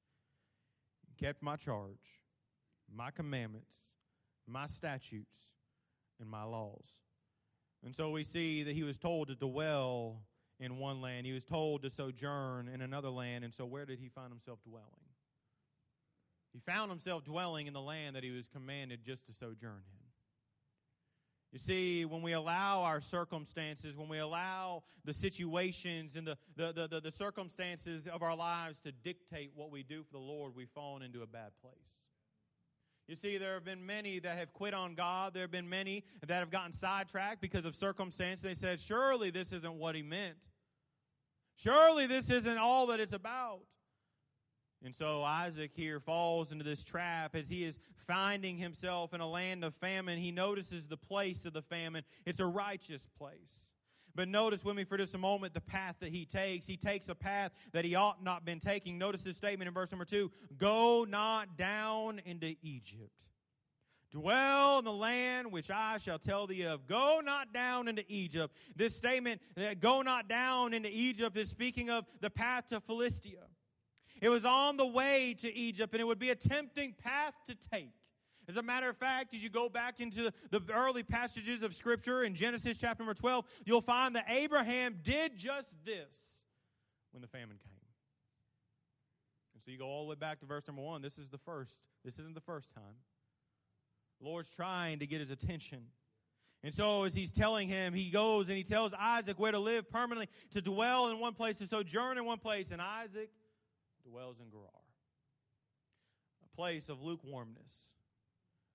and 1.08 1.18
kept 1.18 1.42
my 1.42 1.56
charge, 1.56 2.20
my 2.94 3.10
commandments, 3.10 3.74
my 4.46 4.66
statutes 4.66 5.46
and 6.20 6.28
my 6.28 6.44
laws. 6.44 6.86
And 7.84 7.94
so 7.94 8.10
we 8.10 8.24
see 8.24 8.62
that 8.62 8.74
he 8.74 8.82
was 8.82 8.96
told 8.96 9.28
to 9.28 9.34
dwell 9.34 10.22
in 10.60 10.78
one 10.78 11.00
land, 11.00 11.26
he 11.26 11.32
was 11.32 11.44
told 11.44 11.82
to 11.82 11.90
sojourn 11.90 12.68
in 12.68 12.82
another 12.82 13.08
land. 13.08 13.44
And 13.44 13.52
so, 13.52 13.66
where 13.66 13.84
did 13.84 13.98
he 13.98 14.08
find 14.08 14.30
himself 14.30 14.60
dwelling? 14.62 14.86
He 16.52 16.60
found 16.60 16.90
himself 16.90 17.24
dwelling 17.24 17.66
in 17.66 17.72
the 17.72 17.80
land 17.80 18.14
that 18.14 18.22
he 18.22 18.30
was 18.30 18.46
commanded 18.46 19.00
just 19.04 19.26
to 19.26 19.32
sojourn 19.32 19.82
in. 19.92 20.02
You 21.52 21.58
see, 21.58 22.04
when 22.06 22.22
we 22.22 22.32
allow 22.32 22.82
our 22.82 23.00
circumstances, 23.00 23.96
when 23.96 24.08
we 24.08 24.18
allow 24.18 24.84
the 25.04 25.12
situations 25.12 26.16
and 26.16 26.26
the, 26.26 26.38
the, 26.56 26.88
the, 26.88 27.00
the, 27.00 27.10
circumstances 27.10 28.06
of 28.06 28.22
our 28.22 28.34
lives 28.34 28.80
to 28.80 28.92
dictate 28.92 29.50
what 29.54 29.70
we 29.70 29.82
do 29.82 30.02
for 30.02 30.12
the 30.12 30.18
Lord, 30.18 30.54
we've 30.56 30.70
fallen 30.70 31.02
into 31.02 31.22
a 31.22 31.26
bad 31.26 31.50
place. 31.60 31.74
You 33.08 33.16
see, 33.16 33.36
there 33.36 33.54
have 33.54 33.64
been 33.64 33.84
many 33.84 34.20
that 34.20 34.38
have 34.38 34.52
quit 34.52 34.74
on 34.74 34.94
God. 34.94 35.34
There 35.34 35.42
have 35.42 35.50
been 35.50 35.68
many 35.68 36.04
that 36.26 36.38
have 36.38 36.50
gotten 36.50 36.72
sidetracked 36.72 37.40
because 37.40 37.64
of 37.64 37.74
circumstance. 37.74 38.40
They 38.40 38.54
said, 38.54 38.80
surely 38.80 39.30
this 39.30 39.52
isn't 39.52 39.74
what 39.74 39.94
he 39.94 40.02
meant. 40.02 40.38
Surely 41.56 42.06
this 42.06 42.30
isn't 42.30 42.58
all 42.58 42.86
that 42.86 43.00
it's 43.00 43.12
about. 43.12 43.60
And 44.84 44.94
so 44.94 45.22
Isaac 45.22 45.72
here 45.74 46.00
falls 46.00 46.50
into 46.50 46.64
this 46.64 46.82
trap 46.82 47.36
as 47.36 47.48
he 47.48 47.64
is 47.64 47.78
finding 48.06 48.56
himself 48.56 49.14
in 49.14 49.20
a 49.20 49.28
land 49.28 49.64
of 49.64 49.74
famine. 49.76 50.18
He 50.18 50.32
notices 50.32 50.88
the 50.88 50.96
place 50.96 51.44
of 51.44 51.52
the 51.52 51.62
famine. 51.62 52.04
It's 52.26 52.40
a 52.40 52.46
righteous 52.46 53.06
place. 53.16 53.66
But 54.14 54.28
notice 54.28 54.64
with 54.64 54.76
me 54.76 54.84
for 54.84 54.96
just 54.96 55.14
a 55.14 55.18
moment 55.18 55.54
the 55.54 55.60
path 55.60 55.96
that 56.00 56.10
he 56.10 56.24
takes. 56.24 56.66
He 56.66 56.76
takes 56.76 57.08
a 57.08 57.14
path 57.14 57.52
that 57.72 57.84
he 57.84 57.94
ought 57.94 58.22
not 58.22 58.44
been 58.44 58.60
taking. 58.60 58.98
Notice 58.98 59.22
this 59.22 59.36
statement 59.36 59.68
in 59.68 59.74
verse 59.74 59.90
number 59.90 60.04
two 60.04 60.30
Go 60.58 61.06
not 61.08 61.56
down 61.56 62.20
into 62.24 62.54
Egypt. 62.62 63.10
Dwell 64.12 64.78
in 64.78 64.84
the 64.84 64.92
land 64.92 65.50
which 65.50 65.70
I 65.70 65.96
shall 65.96 66.18
tell 66.18 66.46
thee 66.46 66.64
of. 66.64 66.86
Go 66.86 67.22
not 67.24 67.54
down 67.54 67.88
into 67.88 68.04
Egypt. 68.08 68.54
This 68.76 68.94
statement, 68.94 69.40
that 69.56 69.80
go 69.80 70.02
not 70.02 70.28
down 70.28 70.74
into 70.74 70.90
Egypt, 70.90 71.34
is 71.38 71.48
speaking 71.48 71.88
of 71.88 72.04
the 72.20 72.28
path 72.28 72.68
to 72.68 72.80
Philistia. 72.80 73.44
It 74.20 74.28
was 74.28 74.44
on 74.44 74.76
the 74.76 74.86
way 74.86 75.34
to 75.38 75.52
Egypt, 75.52 75.94
and 75.94 76.00
it 76.00 76.04
would 76.04 76.18
be 76.18 76.28
a 76.28 76.34
tempting 76.34 76.94
path 77.02 77.32
to 77.46 77.54
take. 77.54 77.94
As 78.48 78.56
a 78.56 78.62
matter 78.62 78.88
of 78.88 78.96
fact, 78.96 79.34
as 79.34 79.42
you 79.42 79.48
go 79.48 79.68
back 79.68 80.00
into 80.00 80.32
the 80.50 80.60
early 80.74 81.02
passages 81.02 81.62
of 81.62 81.74
Scripture 81.74 82.24
in 82.24 82.34
Genesis 82.34 82.76
chapter 82.78 83.02
number 83.02 83.14
12, 83.14 83.44
you'll 83.64 83.80
find 83.80 84.16
that 84.16 84.24
Abraham 84.28 84.98
did 85.02 85.36
just 85.36 85.68
this 85.84 86.40
when 87.12 87.22
the 87.22 87.28
famine 87.28 87.58
came. 87.62 87.72
And 89.54 89.62
so 89.62 89.70
you 89.70 89.78
go 89.78 89.86
all 89.86 90.04
the 90.04 90.10
way 90.10 90.16
back 90.16 90.40
to 90.40 90.46
verse 90.46 90.66
number 90.66 90.82
1. 90.82 91.02
This 91.02 91.18
is 91.18 91.28
the 91.28 91.38
first. 91.38 91.78
This 92.04 92.18
isn't 92.18 92.34
the 92.34 92.40
first 92.40 92.72
time. 92.72 92.96
The 94.20 94.26
Lord's 94.26 94.50
trying 94.50 94.98
to 94.98 95.06
get 95.06 95.20
his 95.20 95.30
attention. 95.30 95.84
And 96.64 96.74
so, 96.74 97.04
as 97.04 97.14
he's 97.14 97.32
telling 97.32 97.68
him, 97.68 97.92
he 97.92 98.10
goes 98.10 98.48
and 98.48 98.56
he 98.56 98.62
tells 98.62 98.92
Isaac 98.94 99.38
where 99.38 99.50
to 99.50 99.58
live 99.58 99.90
permanently, 99.90 100.28
to 100.52 100.60
dwell 100.60 101.08
in 101.08 101.18
one 101.18 101.34
place, 101.34 101.58
to 101.58 101.66
sojourn 101.66 102.18
in 102.18 102.24
one 102.24 102.38
place. 102.38 102.70
And 102.70 102.80
Isaac 102.80 103.30
dwells 104.08 104.36
in 104.40 104.48
Gerar, 104.50 104.68
a 106.44 106.56
place 106.56 106.88
of 106.88 107.02
lukewarmness. 107.02 107.92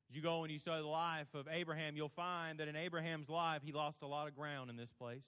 As 0.10 0.16
you 0.16 0.22
go 0.22 0.44
and 0.44 0.52
you 0.52 0.60
study 0.60 0.82
the 0.82 0.88
life 0.88 1.28
of 1.34 1.48
Abraham, 1.52 1.96
you'll 1.96 2.08
find 2.10 2.60
that 2.60 2.68
in 2.68 2.76
Abraham's 2.76 3.30
life, 3.30 3.62
he 3.64 3.72
lost 3.72 4.02
a 4.02 4.08
lot 4.08 4.28
of 4.28 4.36
ground 4.36 4.70
in 4.70 4.78
this 4.78 4.92
place. 4.92 5.26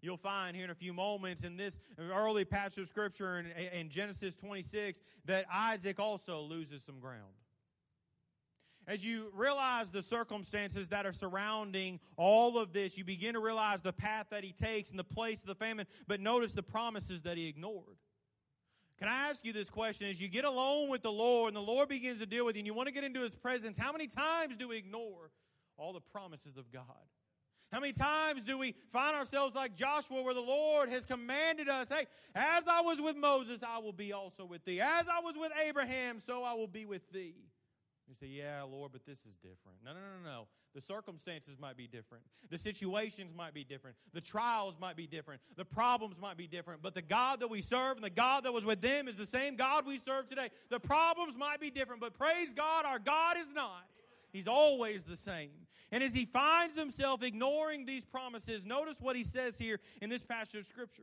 You'll 0.00 0.16
find 0.16 0.56
here 0.56 0.64
in 0.64 0.70
a 0.70 0.74
few 0.74 0.92
moments 0.92 1.44
in 1.44 1.56
this 1.56 1.78
early 1.98 2.44
passage 2.44 2.78
of 2.78 2.88
Scripture 2.88 3.38
in, 3.38 3.46
in 3.46 3.88
Genesis 3.88 4.34
26 4.34 5.00
that 5.26 5.46
Isaac 5.52 6.00
also 6.00 6.40
loses 6.40 6.82
some 6.82 6.98
ground 6.98 7.32
as 8.86 9.04
you 9.04 9.30
realize 9.34 9.90
the 9.90 10.02
circumstances 10.02 10.88
that 10.88 11.06
are 11.06 11.12
surrounding 11.12 12.00
all 12.16 12.58
of 12.58 12.72
this, 12.72 12.98
you 12.98 13.04
begin 13.04 13.34
to 13.34 13.40
realize 13.40 13.80
the 13.80 13.92
path 13.92 14.26
that 14.30 14.42
he 14.42 14.52
takes 14.52 14.90
and 14.90 14.98
the 14.98 15.04
place 15.04 15.38
of 15.40 15.46
the 15.46 15.54
famine, 15.54 15.86
but 16.08 16.20
notice 16.20 16.52
the 16.52 16.62
promises 16.62 17.22
that 17.22 17.36
he 17.36 17.48
ignored. 17.48 17.96
Can 19.02 19.10
I 19.10 19.30
ask 19.30 19.44
you 19.44 19.52
this 19.52 19.68
question? 19.68 20.08
As 20.08 20.20
you 20.20 20.28
get 20.28 20.44
alone 20.44 20.88
with 20.88 21.02
the 21.02 21.10
Lord 21.10 21.48
and 21.48 21.56
the 21.56 21.72
Lord 21.72 21.88
begins 21.88 22.20
to 22.20 22.26
deal 22.26 22.46
with 22.46 22.54
you 22.54 22.60
and 22.60 22.66
you 22.68 22.72
want 22.72 22.86
to 22.86 22.92
get 22.92 23.02
into 23.02 23.18
his 23.18 23.34
presence, 23.34 23.76
how 23.76 23.90
many 23.90 24.06
times 24.06 24.56
do 24.56 24.68
we 24.68 24.76
ignore 24.76 25.32
all 25.76 25.92
the 25.92 26.00
promises 26.00 26.56
of 26.56 26.70
God? 26.70 26.84
How 27.72 27.80
many 27.80 27.92
times 27.92 28.44
do 28.44 28.56
we 28.56 28.76
find 28.92 29.16
ourselves 29.16 29.56
like 29.56 29.74
Joshua, 29.74 30.22
where 30.22 30.34
the 30.34 30.40
Lord 30.40 30.88
has 30.88 31.04
commanded 31.04 31.68
us, 31.68 31.88
hey, 31.88 32.06
as 32.36 32.68
I 32.68 32.80
was 32.82 33.00
with 33.00 33.16
Moses, 33.16 33.58
I 33.66 33.78
will 33.78 33.92
be 33.92 34.12
also 34.12 34.44
with 34.44 34.64
thee. 34.64 34.80
As 34.80 35.06
I 35.08 35.18
was 35.18 35.34
with 35.36 35.50
Abraham, 35.66 36.20
so 36.24 36.44
I 36.44 36.52
will 36.52 36.68
be 36.68 36.86
with 36.86 37.02
thee. 37.10 37.34
You 38.08 38.14
say, 38.14 38.26
yeah, 38.26 38.62
Lord, 38.62 38.92
but 38.92 39.06
this 39.06 39.20
is 39.20 39.36
different. 39.42 39.78
No, 39.84 39.92
no, 39.92 40.00
no, 40.00 40.30
no. 40.30 40.46
The 40.74 40.80
circumstances 40.80 41.56
might 41.58 41.76
be 41.76 41.86
different. 41.86 42.24
The 42.50 42.58
situations 42.58 43.32
might 43.36 43.54
be 43.54 43.64
different. 43.64 43.96
The 44.12 44.20
trials 44.20 44.74
might 44.80 44.96
be 44.96 45.06
different. 45.06 45.40
The 45.56 45.64
problems 45.64 46.16
might 46.20 46.36
be 46.36 46.46
different. 46.46 46.82
But 46.82 46.94
the 46.94 47.02
God 47.02 47.40
that 47.40 47.48
we 47.48 47.62
serve 47.62 47.96
and 47.96 48.04
the 48.04 48.10
God 48.10 48.44
that 48.44 48.52
was 48.52 48.64
with 48.64 48.80
them 48.80 49.08
is 49.08 49.16
the 49.16 49.26
same 49.26 49.56
God 49.56 49.86
we 49.86 49.98
serve 49.98 50.26
today. 50.26 50.50
The 50.68 50.80
problems 50.80 51.36
might 51.36 51.60
be 51.60 51.70
different, 51.70 52.00
but 52.00 52.14
praise 52.14 52.52
God, 52.52 52.84
our 52.84 52.98
God 52.98 53.36
is 53.38 53.50
not. 53.54 53.86
He's 54.32 54.48
always 54.48 55.04
the 55.04 55.16
same. 55.16 55.50
And 55.90 56.02
as 56.02 56.14
he 56.14 56.24
finds 56.24 56.76
himself 56.76 57.22
ignoring 57.22 57.84
these 57.84 58.04
promises, 58.04 58.64
notice 58.64 58.96
what 58.98 59.14
he 59.14 59.24
says 59.24 59.58
here 59.58 59.78
in 60.00 60.08
this 60.08 60.24
passage 60.24 60.60
of 60.60 60.66
Scripture. 60.66 61.02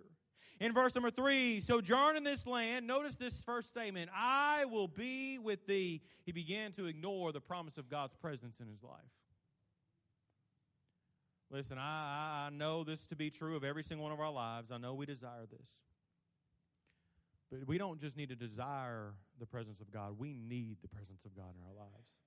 In 0.59 0.73
verse 0.73 0.93
number 0.93 1.09
three, 1.09 1.61
sojourn 1.61 2.17
in 2.17 2.23
this 2.23 2.45
land. 2.45 2.85
Notice 2.85 3.15
this 3.15 3.39
first 3.41 3.69
statement 3.69 4.09
I 4.13 4.65
will 4.65 4.89
be 4.89 5.39
with 5.39 5.65
thee. 5.65 6.01
He 6.25 6.33
began 6.33 6.73
to 6.73 6.85
ignore 6.87 7.31
the 7.31 7.39
promise 7.39 7.77
of 7.77 7.89
God's 7.89 8.13
presence 8.15 8.59
in 8.59 8.67
his 8.67 8.83
life. 8.83 8.99
Listen, 11.49 11.77
I, 11.79 12.47
I 12.47 12.49
know 12.51 12.83
this 12.83 13.05
to 13.07 13.15
be 13.15 13.29
true 13.31 13.55
of 13.55 13.63
every 13.63 13.83
single 13.83 14.03
one 14.03 14.13
of 14.13 14.19
our 14.19 14.31
lives. 14.31 14.69
I 14.71 14.77
know 14.77 14.93
we 14.93 15.05
desire 15.05 15.47
this. 15.49 15.67
But 17.49 17.67
we 17.67 17.77
don't 17.77 17.99
just 17.99 18.15
need 18.15 18.29
to 18.29 18.35
desire 18.35 19.13
the 19.39 19.47
presence 19.47 19.79
of 19.81 19.91
God, 19.91 20.19
we 20.19 20.33
need 20.33 20.77
the 20.81 20.89
presence 20.89 21.25
of 21.25 21.35
God 21.35 21.55
in 21.55 21.63
our 21.65 21.85
lives. 21.85 22.17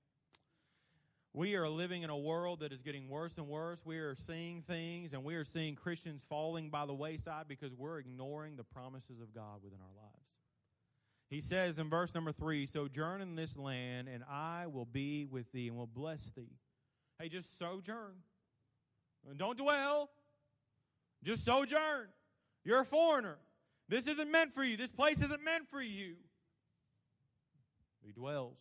We 1.35 1.55
are 1.55 1.67
living 1.67 2.03
in 2.03 2.11
a 2.11 2.17
world 2.17 2.59
that 2.59 2.71
is 2.71 2.83
getting 2.83 3.09
worse 3.09 3.39
and 3.39 3.47
worse. 3.47 3.81
We 3.83 3.97
are 3.97 4.13
seeing 4.13 4.61
things 4.61 5.13
and 5.13 5.23
we 5.23 5.33
are 5.33 5.43
seeing 5.43 5.75
Christians 5.75 6.23
falling 6.29 6.69
by 6.69 6.85
the 6.85 6.93
wayside 6.93 7.47
because 7.47 7.73
we're 7.73 7.97
ignoring 7.97 8.55
the 8.55 8.63
promises 8.63 9.19
of 9.19 9.33
God 9.33 9.63
within 9.63 9.79
our 9.79 10.03
lives. 10.03 10.27
He 11.31 11.41
says 11.41 11.79
in 11.79 11.89
verse 11.89 12.13
number 12.13 12.31
three, 12.31 12.67
Sojourn 12.67 13.21
in 13.21 13.35
this 13.35 13.57
land, 13.57 14.07
and 14.07 14.23
I 14.29 14.67
will 14.67 14.85
be 14.85 15.25
with 15.25 15.51
thee 15.51 15.69
and 15.69 15.75
will 15.75 15.87
bless 15.87 16.29
thee. 16.37 16.59
Hey, 17.17 17.29
just 17.29 17.57
sojourn. 17.57 18.13
Don't 19.37 19.57
dwell. 19.57 20.11
Just 21.23 21.43
sojourn. 21.45 22.09
You're 22.63 22.81
a 22.81 22.85
foreigner. 22.85 23.37
This 23.89 24.05
isn't 24.05 24.29
meant 24.29 24.53
for 24.53 24.63
you. 24.63 24.77
This 24.77 24.91
place 24.91 25.17
isn't 25.17 25.43
meant 25.43 25.67
for 25.71 25.81
you. 25.81 26.13
He 28.05 28.11
dwells. 28.11 28.59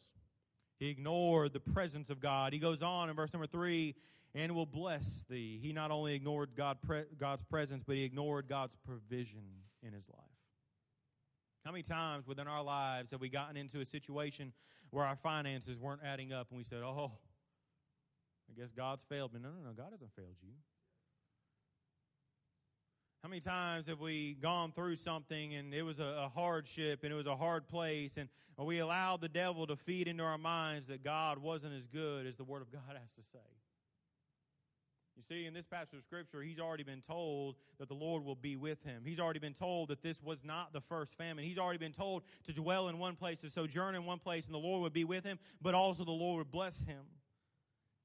He 0.82 0.88
ignored 0.88 1.52
the 1.52 1.60
presence 1.60 2.10
of 2.10 2.18
God. 2.18 2.52
He 2.52 2.58
goes 2.58 2.82
on 2.82 3.08
in 3.08 3.14
verse 3.14 3.32
number 3.32 3.46
three, 3.46 3.94
and 4.34 4.50
will 4.52 4.66
bless 4.66 5.06
thee. 5.30 5.60
He 5.62 5.72
not 5.72 5.92
only 5.92 6.12
ignored 6.12 6.56
God 6.56 6.78
pre- 6.84 7.04
God's 7.16 7.44
presence, 7.44 7.84
but 7.86 7.94
he 7.94 8.02
ignored 8.02 8.48
God's 8.48 8.74
provision 8.84 9.44
in 9.86 9.92
his 9.92 10.02
life. 10.08 10.24
How 11.64 11.70
many 11.70 11.84
times 11.84 12.26
within 12.26 12.48
our 12.48 12.64
lives 12.64 13.12
have 13.12 13.20
we 13.20 13.28
gotten 13.28 13.56
into 13.56 13.80
a 13.80 13.86
situation 13.86 14.52
where 14.90 15.04
our 15.04 15.14
finances 15.14 15.78
weren't 15.78 16.00
adding 16.04 16.32
up 16.32 16.48
and 16.50 16.58
we 16.58 16.64
said, 16.64 16.82
Oh, 16.82 17.12
I 18.50 18.60
guess 18.60 18.72
God's 18.72 19.04
failed 19.08 19.32
me? 19.32 19.38
No, 19.40 19.50
no, 19.50 19.68
no, 19.68 19.72
God 19.76 19.92
hasn't 19.92 20.10
failed 20.16 20.34
you. 20.42 20.54
How 23.22 23.28
many 23.28 23.40
times 23.40 23.86
have 23.86 24.00
we 24.00 24.34
gone 24.42 24.72
through 24.72 24.96
something 24.96 25.54
and 25.54 25.72
it 25.72 25.82
was 25.82 26.00
a, 26.00 26.24
a, 26.24 26.28
hardship 26.28 27.04
and 27.04 27.12
it 27.12 27.14
was 27.14 27.28
a 27.28 27.36
hard 27.36 27.68
place 27.68 28.16
and 28.16 28.28
we 28.58 28.80
allowed 28.80 29.20
the 29.20 29.28
devil 29.28 29.64
to 29.68 29.76
feed 29.76 30.08
into 30.08 30.24
our 30.24 30.38
minds 30.38 30.88
that 30.88 31.04
God 31.04 31.38
wasn't 31.38 31.74
as 31.74 31.86
good 31.86 32.26
as 32.26 32.34
the 32.34 32.42
Word 32.42 32.62
of 32.62 32.72
God 32.72 32.82
has 33.00 33.12
to 33.12 33.22
say? 33.22 33.38
You 35.16 35.22
see, 35.22 35.46
in 35.46 35.54
this 35.54 35.66
passage 35.66 35.98
of 35.98 36.02
Scripture, 36.02 36.42
he's 36.42 36.58
already 36.58 36.82
been 36.82 37.00
told 37.00 37.54
that 37.78 37.86
the 37.86 37.94
Lord 37.94 38.24
will 38.24 38.34
be 38.34 38.56
with 38.56 38.82
him. 38.82 39.02
He's 39.04 39.20
already 39.20 39.38
been 39.38 39.54
told 39.54 39.90
that 39.90 40.02
this 40.02 40.20
was 40.20 40.42
not 40.42 40.72
the 40.72 40.80
first 40.80 41.14
famine. 41.14 41.44
He's 41.44 41.58
already 41.58 41.78
been 41.78 41.92
told 41.92 42.24
to 42.46 42.52
dwell 42.52 42.88
in 42.88 42.98
one 42.98 43.14
place, 43.14 43.38
to 43.42 43.50
sojourn 43.50 43.94
in 43.94 44.04
one 44.04 44.18
place, 44.18 44.46
and 44.46 44.54
the 44.54 44.58
Lord 44.58 44.82
would 44.82 44.92
be 44.92 45.04
with 45.04 45.22
him, 45.22 45.38
but 45.60 45.74
also 45.74 46.04
the 46.04 46.10
Lord 46.10 46.38
would 46.38 46.50
bless 46.50 46.76
him. 46.80 47.04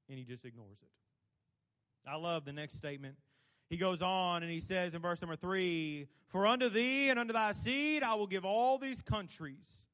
And 0.08 0.16
he 0.16 0.24
just 0.24 0.44
ignores 0.44 0.78
it. 0.80 2.08
I 2.08 2.14
love 2.16 2.44
the 2.44 2.52
next 2.52 2.76
statement 2.76 3.16
he 3.68 3.76
goes 3.76 4.00
on 4.00 4.42
and 4.42 4.50
he 4.50 4.60
says 4.60 4.94
in 4.94 5.02
verse 5.02 5.20
number 5.20 5.36
three, 5.36 6.08
For 6.28 6.46
unto 6.46 6.68
thee 6.68 7.10
and 7.10 7.18
unto 7.18 7.32
thy 7.32 7.52
seed 7.52 8.02
I 8.02 8.14
will 8.14 8.26
give 8.26 8.44
all 8.44 8.78
these 8.78 9.02
countries. 9.02 9.86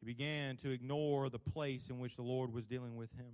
He 0.00 0.06
began 0.06 0.56
to 0.58 0.70
ignore 0.70 1.28
the 1.28 1.38
place 1.38 1.90
in 1.90 1.98
which 1.98 2.16
the 2.16 2.22
Lord 2.22 2.52
was 2.52 2.64
dealing 2.64 2.96
with 2.96 3.12
him. 3.12 3.32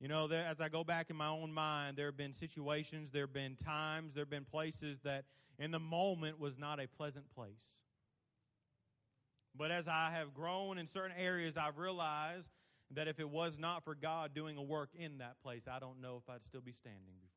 You 0.00 0.08
know, 0.08 0.28
there, 0.28 0.46
as 0.46 0.62
I 0.62 0.70
go 0.70 0.82
back 0.82 1.10
in 1.10 1.16
my 1.16 1.28
own 1.28 1.52
mind, 1.52 1.98
there 1.98 2.06
have 2.06 2.16
been 2.16 2.32
situations, 2.32 3.10
there 3.12 3.24
have 3.24 3.34
been 3.34 3.56
times, 3.56 4.14
there 4.14 4.22
have 4.22 4.30
been 4.30 4.46
places 4.46 4.98
that 5.04 5.24
in 5.58 5.70
the 5.70 5.78
moment 5.78 6.40
was 6.40 6.58
not 6.58 6.80
a 6.80 6.88
pleasant 6.88 7.26
place. 7.34 7.68
But 9.54 9.70
as 9.70 9.88
I 9.88 10.10
have 10.12 10.32
grown 10.32 10.78
in 10.78 10.88
certain 10.88 11.16
areas, 11.18 11.58
I've 11.58 11.76
realized 11.76 12.48
that 12.92 13.08
if 13.08 13.20
it 13.20 13.28
was 13.28 13.58
not 13.58 13.84
for 13.84 13.94
God 13.94 14.32
doing 14.34 14.56
a 14.56 14.62
work 14.62 14.88
in 14.98 15.18
that 15.18 15.40
place, 15.42 15.64
I 15.70 15.78
don't 15.78 16.00
know 16.00 16.16
if 16.16 16.30
I'd 16.32 16.44
still 16.44 16.62
be 16.62 16.72
standing 16.72 17.14
before 17.20 17.29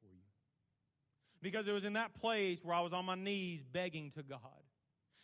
because 1.44 1.68
it 1.68 1.72
was 1.72 1.84
in 1.84 1.94
that 1.94 2.20
place 2.20 2.60
where 2.64 2.74
I 2.74 2.82
was 2.82 2.94
on 2.94 3.06
my 3.06 3.16
knees 3.16 3.62
begging 3.72 4.12
to 4.12 4.24
God. 4.24 4.40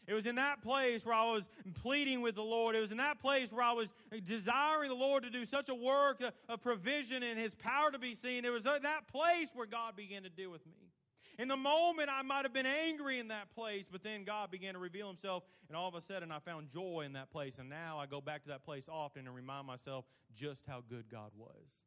It 0.08 0.14
was 0.14 0.26
in 0.26 0.36
that 0.36 0.64
place 0.64 1.06
where 1.06 1.14
I 1.14 1.32
was 1.32 1.44
pleading 1.84 2.22
with 2.22 2.34
the 2.34 2.44
Lord. 2.44 2.76
It 2.76 2.82
was 2.82 2.92
in 2.92 2.98
that 2.98 3.22
place 3.22 3.52
where 3.52 3.64
I 3.64 3.74
was 3.74 3.88
desiring 4.26 4.90
the 4.90 4.96
Lord 4.96 5.22
to 5.24 5.30
do 5.30 5.46
such 5.46 5.70
a 5.70 5.76
work, 5.76 6.22
a 6.48 6.58
provision, 6.58 7.22
and 7.22 7.40
His 7.40 7.54
power 7.54 7.92
to 7.92 8.00
be 8.00 8.16
seen. 8.16 8.44
It 8.44 8.52
was 8.52 8.66
in 8.66 8.84
that 8.84 9.08
place 9.08 9.50
where 9.54 9.68
God 9.68 9.96
began 9.96 10.24
to 10.24 10.30
deal 10.30 10.50
with 10.50 10.66
me. 10.66 10.90
In 11.38 11.48
the 11.48 11.56
moment, 11.56 12.10
I 12.12 12.24
might 12.24 12.44
have 12.44 12.54
been 12.54 12.66
angry 12.66 13.20
in 13.20 13.28
that 13.28 13.54
place, 13.54 13.86
but 13.90 14.04
then 14.04 14.24
God 14.24 14.50
began 14.50 14.74
to 14.74 14.80
reveal 14.80 15.08
Himself, 15.08 15.44
and 15.68 15.78
all 15.78 15.88
of 15.88 15.96
a 15.96 16.02
sudden, 16.02 16.32
I 16.32 16.40
found 16.40 16.70
joy 16.74 17.04
in 17.06 17.14
that 17.14 17.32
place. 17.32 17.54
And 17.60 17.70
now 17.70 18.00
I 18.00 18.08
go 18.08 18.20
back 18.20 18.42
to 18.44 18.50
that 18.50 18.66
place 18.66 18.86
often 18.90 19.28
and 19.28 19.36
remind 19.36 19.68
myself 19.68 20.06
just 20.36 20.64
how 20.68 20.84
good 20.90 21.06
God 21.10 21.32
was. 21.38 21.78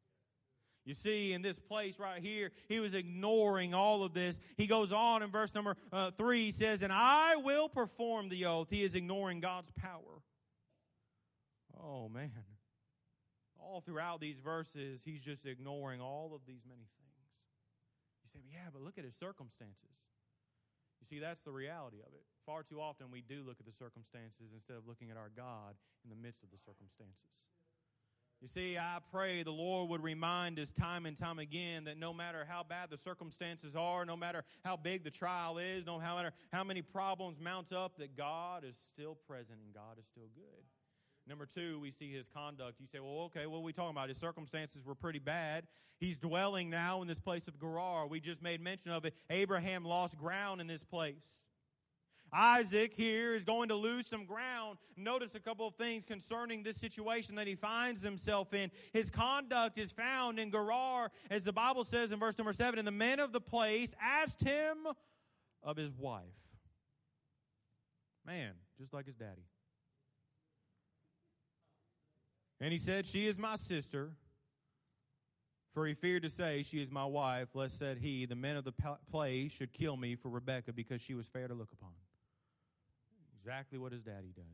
You 0.85 0.93
see, 0.93 1.31
in 1.31 1.41
this 1.41 1.57
place 1.57 1.97
right 1.97 2.21
here, 2.21 2.51
he 2.67 2.79
was 2.81 2.93
ignoring 2.93 3.73
all 3.73 4.03
of 4.03 4.13
this. 4.13 4.41
He 4.57 4.67
goes 4.67 4.91
on 4.91 5.23
in 5.23 5.31
verse 5.31 5.53
number 5.55 5.77
uh, 5.93 6.11
three, 6.11 6.47
he 6.47 6.51
says, 6.51 6.81
And 6.81 6.91
I 6.91 7.37
will 7.37 7.69
perform 7.69 8.27
the 8.27 8.45
oath. 8.45 8.67
He 8.69 8.83
is 8.83 8.93
ignoring 8.93 9.39
God's 9.39 9.71
power. 9.71 10.21
Oh, 11.81 12.09
man. 12.09 12.31
All 13.57 13.79
throughout 13.79 14.19
these 14.19 14.39
verses, 14.39 15.01
he's 15.05 15.21
just 15.21 15.45
ignoring 15.45 16.01
all 16.01 16.33
of 16.35 16.41
these 16.45 16.61
many 16.67 16.87
things. 16.99 17.31
You 18.23 18.29
say, 18.33 18.45
Yeah, 18.51 18.67
but 18.73 18.81
look 18.81 18.97
at 18.97 19.05
his 19.05 19.15
circumstances. 19.15 19.95
You 20.99 21.07
see, 21.07 21.19
that's 21.19 21.43
the 21.43 21.51
reality 21.51 21.99
of 21.99 22.11
it. 22.13 22.23
Far 22.45 22.63
too 22.63 22.79
often, 22.79 23.07
we 23.09 23.21
do 23.21 23.43
look 23.47 23.59
at 23.59 23.65
the 23.65 23.75
circumstances 23.75 24.51
instead 24.53 24.75
of 24.75 24.87
looking 24.87 25.11
at 25.11 25.17
our 25.17 25.31
God 25.35 25.75
in 26.03 26.09
the 26.09 26.15
midst 26.15 26.43
of 26.43 26.51
the 26.51 26.59
circumstances. 26.59 27.31
You 28.43 28.49
see, 28.49 28.77
I 28.77 28.97
pray 29.09 29.41
the 29.43 29.51
Lord 29.51 29.89
would 29.89 30.03
remind 30.03 30.59
us 30.59 30.73
time 30.73 31.05
and 31.05 31.17
time 31.17 31.39
again 31.39 31.85
that 31.85 31.97
no 31.97 32.13
matter 32.13 32.45
how 32.45 32.61
bad 32.61 32.89
the 32.89 32.97
circumstances 32.97 33.73
are, 33.73 34.03
no 34.03 34.17
matter 34.17 34.43
how 34.65 34.75
big 34.75 35.05
the 35.05 35.09
trial 35.09 35.59
is, 35.59 35.85
no 35.85 35.97
matter 35.97 36.33
how 36.51 36.65
many 36.65 36.81
problems 36.81 37.39
mount 37.39 37.71
up, 37.71 37.95
that 37.99 38.17
God 38.17 38.65
is 38.65 38.75
still 38.91 39.15
present 39.15 39.59
and 39.63 39.73
God 39.73 39.97
is 39.97 40.05
still 40.07 40.27
good. 40.35 40.65
Number 41.25 41.45
two, 41.45 41.79
we 41.79 41.91
see 41.91 42.11
his 42.11 42.27
conduct. 42.27 42.81
You 42.81 42.87
say, 42.87 42.99
well, 42.99 43.27
okay, 43.27 43.45
what 43.45 43.59
are 43.59 43.63
we 43.63 43.71
talking 43.71 43.91
about? 43.91 44.09
His 44.09 44.17
circumstances 44.17 44.85
were 44.85 44.93
pretty 44.93 45.19
bad. 45.19 45.65
He's 46.01 46.17
dwelling 46.17 46.69
now 46.69 47.01
in 47.01 47.07
this 47.07 47.19
place 47.19 47.47
of 47.47 47.57
Gerar. 47.61 48.07
We 48.07 48.19
just 48.19 48.41
made 48.41 48.59
mention 48.59 48.91
of 48.91 49.05
it. 49.05 49.13
Abraham 49.29 49.85
lost 49.85 50.17
ground 50.17 50.59
in 50.59 50.67
this 50.67 50.83
place. 50.83 51.39
Isaac 52.33 52.93
here 52.95 53.35
is 53.35 53.45
going 53.45 53.69
to 53.69 53.75
lose 53.75 54.07
some 54.07 54.25
ground. 54.25 54.79
Notice 54.97 55.35
a 55.35 55.39
couple 55.39 55.67
of 55.67 55.75
things 55.75 56.03
concerning 56.03 56.63
this 56.63 56.77
situation 56.77 57.35
that 57.35 57.47
he 57.47 57.55
finds 57.55 58.01
himself 58.01 58.53
in. 58.53 58.71
His 58.91 59.09
conduct 59.09 59.77
is 59.77 59.91
found 59.91 60.39
in 60.39 60.51
Gerar, 60.51 61.11
as 61.29 61.43
the 61.43 61.53
Bible 61.53 61.83
says 61.83 62.11
in 62.11 62.19
verse 62.19 62.37
number 62.37 62.53
seven, 62.53 62.79
and 62.79 62.87
the 62.87 62.91
men 62.91 63.19
of 63.19 63.31
the 63.31 63.41
place 63.41 63.93
asked 64.01 64.43
him 64.43 64.77
of 65.61 65.77
his 65.77 65.91
wife. 65.93 66.23
Man, 68.25 68.53
just 68.79 68.93
like 68.93 69.05
his 69.05 69.15
daddy. 69.15 69.45
And 72.59 72.71
he 72.71 72.79
said, 72.79 73.05
She 73.05 73.27
is 73.27 73.37
my 73.37 73.57
sister. 73.57 74.11
For 75.73 75.87
he 75.87 75.95
feared 75.95 76.23
to 76.23 76.29
say, 76.29 76.63
She 76.63 76.81
is 76.81 76.89
my 76.91 77.05
wife, 77.05 77.49
lest, 77.53 77.79
said 77.79 77.97
he, 77.97 78.25
the 78.25 78.35
men 78.35 78.55
of 78.55 78.63
the 78.63 78.73
place 79.09 79.51
should 79.51 79.73
kill 79.73 79.97
me 79.97 80.15
for 80.15 80.29
Rebekah 80.29 80.73
because 80.73 81.01
she 81.01 81.13
was 81.13 81.27
fair 81.27 81.47
to 81.47 81.53
look 81.53 81.71
upon. 81.73 81.91
Exactly 83.43 83.77
what 83.77 83.91
his 83.91 84.01
daddy 84.01 84.31
did. 84.33 84.45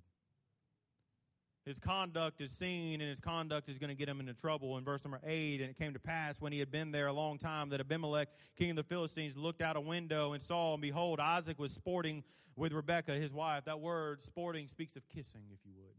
His 1.63 1.77
conduct 1.77 2.41
is 2.41 2.51
seen, 2.51 3.01
and 3.01 3.09
his 3.09 3.19
conduct 3.19 3.69
is 3.69 3.77
going 3.77 3.89
to 3.89 3.95
get 3.95 4.09
him 4.09 4.19
into 4.19 4.33
trouble. 4.33 4.79
In 4.79 4.83
verse 4.83 5.03
number 5.03 5.19
8, 5.23 5.61
and 5.61 5.69
it 5.69 5.77
came 5.77 5.93
to 5.93 5.99
pass 5.99 6.41
when 6.41 6.51
he 6.51 6.57
had 6.57 6.71
been 6.71 6.91
there 6.91 7.05
a 7.05 7.13
long 7.13 7.37
time 7.37 7.69
that 7.69 7.79
Abimelech, 7.79 8.29
king 8.57 8.71
of 8.71 8.77
the 8.77 8.83
Philistines, 8.83 9.37
looked 9.37 9.61
out 9.61 9.75
a 9.75 9.81
window 9.81 10.33
and 10.33 10.41
saw, 10.41 10.73
and 10.73 10.81
behold, 10.81 11.19
Isaac 11.19 11.59
was 11.59 11.71
sporting 11.71 12.23
with 12.55 12.73
Rebekah, 12.73 13.13
his 13.13 13.31
wife. 13.31 13.65
That 13.65 13.79
word, 13.79 14.23
sporting, 14.23 14.67
speaks 14.67 14.95
of 14.95 15.07
kissing, 15.09 15.43
if 15.53 15.59
you 15.63 15.73
would. 15.77 15.93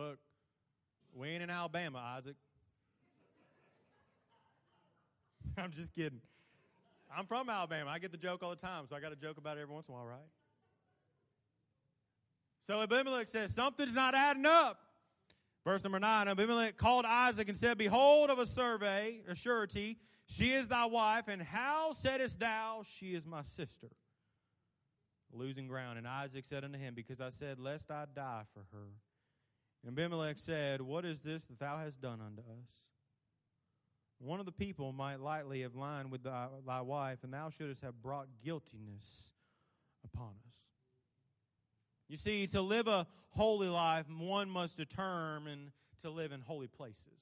Look, 0.00 0.18
we 1.12 1.30
ain't 1.30 1.42
in 1.42 1.50
Alabama, 1.50 1.98
Isaac. 2.16 2.36
I'm 5.58 5.72
just 5.72 5.92
kidding. 5.92 6.20
I'm 7.16 7.26
from 7.26 7.48
Alabama. 7.48 7.90
I 7.90 7.98
get 7.98 8.12
the 8.12 8.18
joke 8.18 8.42
all 8.42 8.50
the 8.50 8.56
time, 8.56 8.84
so 8.88 8.96
I 8.96 9.00
got 9.00 9.10
to 9.10 9.16
joke 9.16 9.38
about 9.38 9.58
it 9.58 9.62
every 9.62 9.74
once 9.74 9.88
in 9.88 9.94
a 9.94 9.96
while, 9.96 10.06
right? 10.06 10.18
So 12.62 12.80
Abimelech 12.80 13.28
says, 13.28 13.54
Something's 13.54 13.94
not 13.94 14.14
adding 14.14 14.46
up. 14.46 14.78
Verse 15.64 15.84
number 15.84 16.00
nine 16.00 16.28
Abimelech 16.28 16.76
called 16.76 17.04
Isaac 17.04 17.48
and 17.48 17.56
said, 17.56 17.78
Behold, 17.78 18.30
of 18.30 18.38
a 18.38 18.46
survey, 18.46 19.20
a 19.28 19.34
surety, 19.34 19.98
she 20.26 20.52
is 20.52 20.68
thy 20.68 20.86
wife, 20.86 21.28
and 21.28 21.42
how 21.42 21.92
saidest 21.92 22.38
thou, 22.38 22.82
She 22.84 23.14
is 23.14 23.26
my 23.26 23.42
sister? 23.42 23.88
Losing 25.32 25.66
ground. 25.66 25.98
And 25.98 26.06
Isaac 26.06 26.44
said 26.44 26.64
unto 26.64 26.78
him, 26.78 26.94
Because 26.94 27.20
I 27.20 27.30
said, 27.30 27.58
Lest 27.58 27.90
I 27.90 28.04
die 28.14 28.42
for 28.52 28.64
her. 28.72 28.88
And 29.84 29.98
Abimelech 29.98 30.38
said, 30.38 30.80
What 30.80 31.04
is 31.04 31.20
this 31.20 31.44
that 31.46 31.58
thou 31.58 31.78
hast 31.78 32.00
done 32.00 32.20
unto 32.20 32.42
us? 32.42 32.68
One 34.22 34.38
of 34.38 34.46
the 34.46 34.52
people 34.52 34.92
might 34.92 35.18
lightly 35.18 35.62
have 35.62 35.74
lied 35.74 36.08
with 36.08 36.22
thy, 36.22 36.46
thy 36.64 36.80
wife, 36.80 37.18
and 37.24 37.34
thou 37.34 37.50
shouldst 37.50 37.82
have 37.82 38.00
brought 38.00 38.28
guiltiness 38.44 39.24
upon 40.04 40.28
us. 40.46 40.54
You 42.08 42.16
see, 42.16 42.46
to 42.48 42.60
live 42.60 42.86
a 42.86 43.08
holy 43.30 43.66
life, 43.66 44.06
one 44.08 44.48
must 44.48 44.76
determine 44.76 45.72
to 46.02 46.10
live 46.10 46.30
in 46.30 46.40
holy 46.40 46.68
places. 46.68 47.18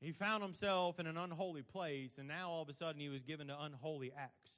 He 0.00 0.12
found 0.12 0.42
himself 0.42 0.98
in 0.98 1.06
an 1.06 1.18
unholy 1.18 1.62
place, 1.62 2.16
and 2.16 2.26
now 2.26 2.48
all 2.48 2.62
of 2.62 2.70
a 2.70 2.74
sudden 2.74 3.00
he 3.00 3.10
was 3.10 3.22
given 3.22 3.48
to 3.48 3.60
unholy 3.60 4.12
acts. 4.16 4.52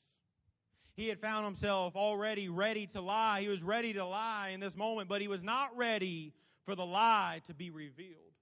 He 0.95 1.09
had 1.09 1.21
found 1.21 1.45
himself 1.45 1.97
already 1.97 2.49
ready 2.49 2.87
to 2.89 3.01
lie. 3.01 3.43
He 3.43 3.49
was 3.49 3.63
ready 3.63 3.93
to 3.95 4.05
lie 4.05 4.51
in 4.51 4.61
this 4.61 4.77
moment, 4.77 5.09
but 5.09 5.21
he 5.21 5.29
was 5.29 5.43
not 5.43 5.77
ready 5.77 6.33
for 6.65 6.77
the 6.77 6.87
lie 6.87 7.43
to 7.47 7.55
be 7.55 7.71
revealed. 7.71 8.35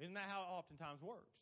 Isn't 0.00 0.14
that 0.14 0.24
how 0.28 0.42
it 0.42 0.58
oftentimes 0.58 1.00
works? 1.00 1.36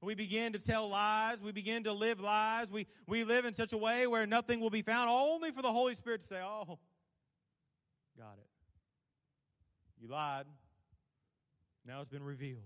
We 0.00 0.14
begin 0.14 0.52
to 0.52 0.58
tell 0.58 0.88
lies. 0.88 1.38
We 1.42 1.52
begin 1.52 1.84
to 1.84 1.92
live 1.92 2.20
lies. 2.20 2.70
We, 2.70 2.86
we 3.06 3.24
live 3.24 3.44
in 3.44 3.54
such 3.54 3.72
a 3.72 3.78
way 3.78 4.06
where 4.06 4.26
nothing 4.26 4.60
will 4.60 4.70
be 4.70 4.82
found, 4.82 5.10
only 5.10 5.50
for 5.50 5.62
the 5.62 5.72
Holy 5.72 5.94
Spirit 5.94 6.20
to 6.20 6.26
say, 6.26 6.40
Oh, 6.42 6.78
got 8.16 8.36
it. 8.38 8.48
You 10.00 10.08
lied. 10.08 10.46
Now 11.84 12.00
it's 12.00 12.10
been 12.10 12.22
revealed. 12.22 12.62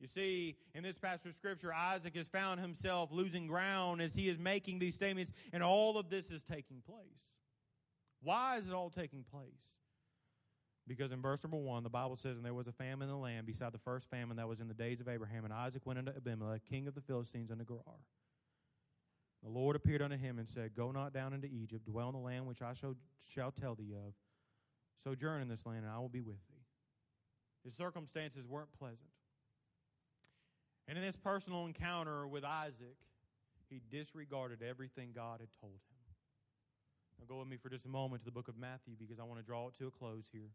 You 0.00 0.08
see, 0.08 0.56
in 0.74 0.82
this 0.82 0.98
passage 0.98 1.26
of 1.30 1.34
Scripture, 1.34 1.72
Isaac 1.72 2.14
has 2.16 2.28
found 2.28 2.60
himself 2.60 3.10
losing 3.10 3.46
ground 3.46 4.02
as 4.02 4.14
he 4.14 4.28
is 4.28 4.38
making 4.38 4.78
these 4.78 4.94
statements, 4.94 5.32
and 5.52 5.62
all 5.62 5.96
of 5.96 6.10
this 6.10 6.30
is 6.30 6.42
taking 6.42 6.82
place. 6.86 6.98
Why 8.22 8.58
is 8.58 8.68
it 8.68 8.74
all 8.74 8.90
taking 8.90 9.24
place? 9.24 9.48
Because 10.86 11.12
in 11.12 11.22
verse 11.22 11.42
number 11.42 11.56
one, 11.56 11.82
the 11.82 11.88
Bible 11.88 12.16
says, 12.16 12.36
And 12.36 12.44
there 12.44 12.52
was 12.52 12.66
a 12.66 12.72
famine 12.72 13.08
in 13.08 13.14
the 13.14 13.20
land 13.20 13.46
beside 13.46 13.72
the 13.72 13.78
first 13.78 14.10
famine 14.10 14.36
that 14.36 14.48
was 14.48 14.60
in 14.60 14.68
the 14.68 14.74
days 14.74 15.00
of 15.00 15.08
Abraham. 15.08 15.44
And 15.44 15.52
Isaac 15.52 15.82
went 15.86 15.98
unto 15.98 16.12
Abimelech, 16.14 16.62
king 16.68 16.86
of 16.86 16.94
the 16.94 17.00
Philistines, 17.00 17.50
unto 17.50 17.64
Gerar. 17.64 18.00
The 19.42 19.50
Lord 19.50 19.76
appeared 19.76 20.02
unto 20.02 20.16
him 20.16 20.38
and 20.38 20.48
said, 20.48 20.74
Go 20.74 20.90
not 20.90 21.12
down 21.12 21.32
into 21.32 21.48
Egypt, 21.48 21.86
dwell 21.86 22.08
in 22.08 22.14
the 22.14 22.20
land 22.20 22.46
which 22.46 22.62
I 22.62 22.74
shall, 22.74 22.96
shall 23.34 23.50
tell 23.50 23.74
thee 23.74 23.92
of. 23.94 24.14
Sojourn 25.02 25.42
in 25.42 25.48
this 25.48 25.66
land, 25.66 25.84
and 25.84 25.90
I 25.90 25.98
will 25.98 26.08
be 26.08 26.22
with 26.22 26.38
thee. 26.48 26.64
His 27.64 27.74
circumstances 27.74 28.46
weren't 28.46 28.72
pleasant. 28.78 29.10
And 30.86 30.98
in 30.98 31.04
this 31.04 31.16
personal 31.16 31.64
encounter 31.66 32.26
with 32.26 32.44
Isaac, 32.44 32.96
he 33.70 33.80
disregarded 33.90 34.62
everything 34.62 35.10
God 35.14 35.40
had 35.40 35.48
told 35.60 35.72
him. 35.72 35.94
Now, 37.18 37.26
go 37.28 37.38
with 37.38 37.48
me 37.48 37.56
for 37.56 37.68
just 37.68 37.86
a 37.86 37.88
moment 37.88 38.22
to 38.22 38.24
the 38.24 38.32
book 38.32 38.48
of 38.48 38.56
Matthew 38.58 38.94
because 38.98 39.18
I 39.18 39.24
want 39.24 39.40
to 39.40 39.46
draw 39.46 39.68
it 39.68 39.74
to 39.78 39.86
a 39.86 39.90
close 39.90 40.24
here. 40.32 40.50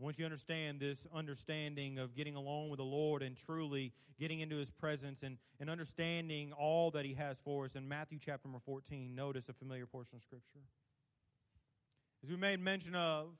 Once 0.00 0.18
you 0.18 0.24
understand 0.24 0.78
this 0.78 1.08
understanding 1.12 1.98
of 1.98 2.14
getting 2.14 2.36
along 2.36 2.70
with 2.70 2.78
the 2.78 2.84
Lord 2.84 3.20
and 3.20 3.36
truly 3.36 3.92
getting 4.18 4.38
into 4.40 4.56
His 4.56 4.70
presence 4.70 5.24
and, 5.24 5.38
and 5.58 5.68
understanding 5.68 6.52
all 6.52 6.92
that 6.92 7.04
He 7.04 7.14
has 7.14 7.38
for 7.44 7.64
us, 7.64 7.74
in 7.74 7.88
Matthew 7.88 8.18
chapter 8.24 8.46
number 8.46 8.60
14, 8.64 9.14
notice 9.14 9.48
a 9.48 9.52
familiar 9.52 9.86
portion 9.86 10.16
of 10.16 10.22
Scripture. 10.22 10.60
As 12.22 12.30
we 12.30 12.36
made 12.36 12.60
mention 12.60 12.94
of, 12.94 13.30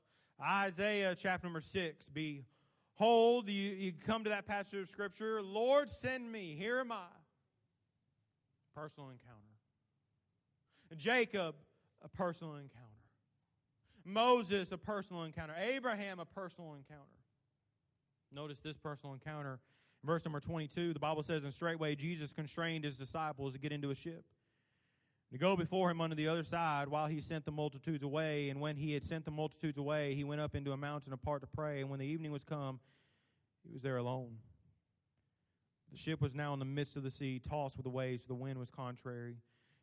Isaiah 0.40 1.14
chapter 1.16 1.46
number 1.46 1.60
6, 1.60 2.08
Behold, 2.08 3.48
you, 3.48 3.70
you 3.70 3.92
come 3.92 4.24
to 4.24 4.30
that 4.30 4.46
passage 4.46 4.80
of 4.80 4.88
Scripture, 4.88 5.40
Lord, 5.42 5.88
send 5.90 6.30
me, 6.30 6.56
here 6.58 6.80
am 6.80 6.90
I. 6.90 7.06
Personal 8.74 9.10
encounter. 9.10 9.38
Jacob, 10.96 11.54
a 12.02 12.08
personal 12.08 12.54
encounter. 12.54 12.87
Moses, 14.08 14.72
a 14.72 14.78
personal 14.78 15.24
encounter. 15.24 15.54
Abraham, 15.60 16.18
a 16.18 16.24
personal 16.24 16.74
encounter. 16.74 17.04
Notice 18.32 18.60
this 18.60 18.76
personal 18.76 19.14
encounter. 19.14 19.60
Verse 20.04 20.24
number 20.24 20.40
22, 20.40 20.92
the 20.92 20.98
Bible 20.98 21.22
says, 21.22 21.44
And 21.44 21.52
straightway 21.52 21.94
Jesus 21.94 22.32
constrained 22.32 22.84
his 22.84 22.96
disciples 22.96 23.52
to 23.52 23.58
get 23.58 23.72
into 23.72 23.90
a 23.90 23.94
ship, 23.94 24.24
to 25.32 25.38
go 25.38 25.56
before 25.56 25.90
him 25.90 26.00
unto 26.00 26.14
the 26.14 26.28
other 26.28 26.44
side 26.44 26.88
while 26.88 27.06
he 27.06 27.20
sent 27.20 27.44
the 27.44 27.52
multitudes 27.52 28.02
away. 28.02 28.48
And 28.48 28.60
when 28.60 28.76
he 28.76 28.92
had 28.92 29.04
sent 29.04 29.24
the 29.24 29.30
multitudes 29.30 29.76
away, 29.76 30.14
he 30.14 30.24
went 30.24 30.40
up 30.40 30.54
into 30.54 30.72
a 30.72 30.76
mountain 30.76 31.12
apart 31.12 31.42
to 31.42 31.46
pray. 31.46 31.80
And 31.80 31.90
when 31.90 31.98
the 31.98 32.06
evening 32.06 32.32
was 32.32 32.44
come, 32.44 32.80
he 33.64 33.72
was 33.72 33.82
there 33.82 33.96
alone. 33.96 34.36
The 35.90 35.98
ship 35.98 36.20
was 36.20 36.34
now 36.34 36.52
in 36.52 36.58
the 36.58 36.64
midst 36.64 36.96
of 36.96 37.02
the 37.02 37.10
sea, 37.10 37.40
tossed 37.40 37.76
with 37.76 37.84
the 37.84 37.90
waves, 37.90 38.22
for 38.22 38.28
the 38.28 38.34
wind 38.34 38.58
was 38.58 38.70
contrary. 38.70 39.36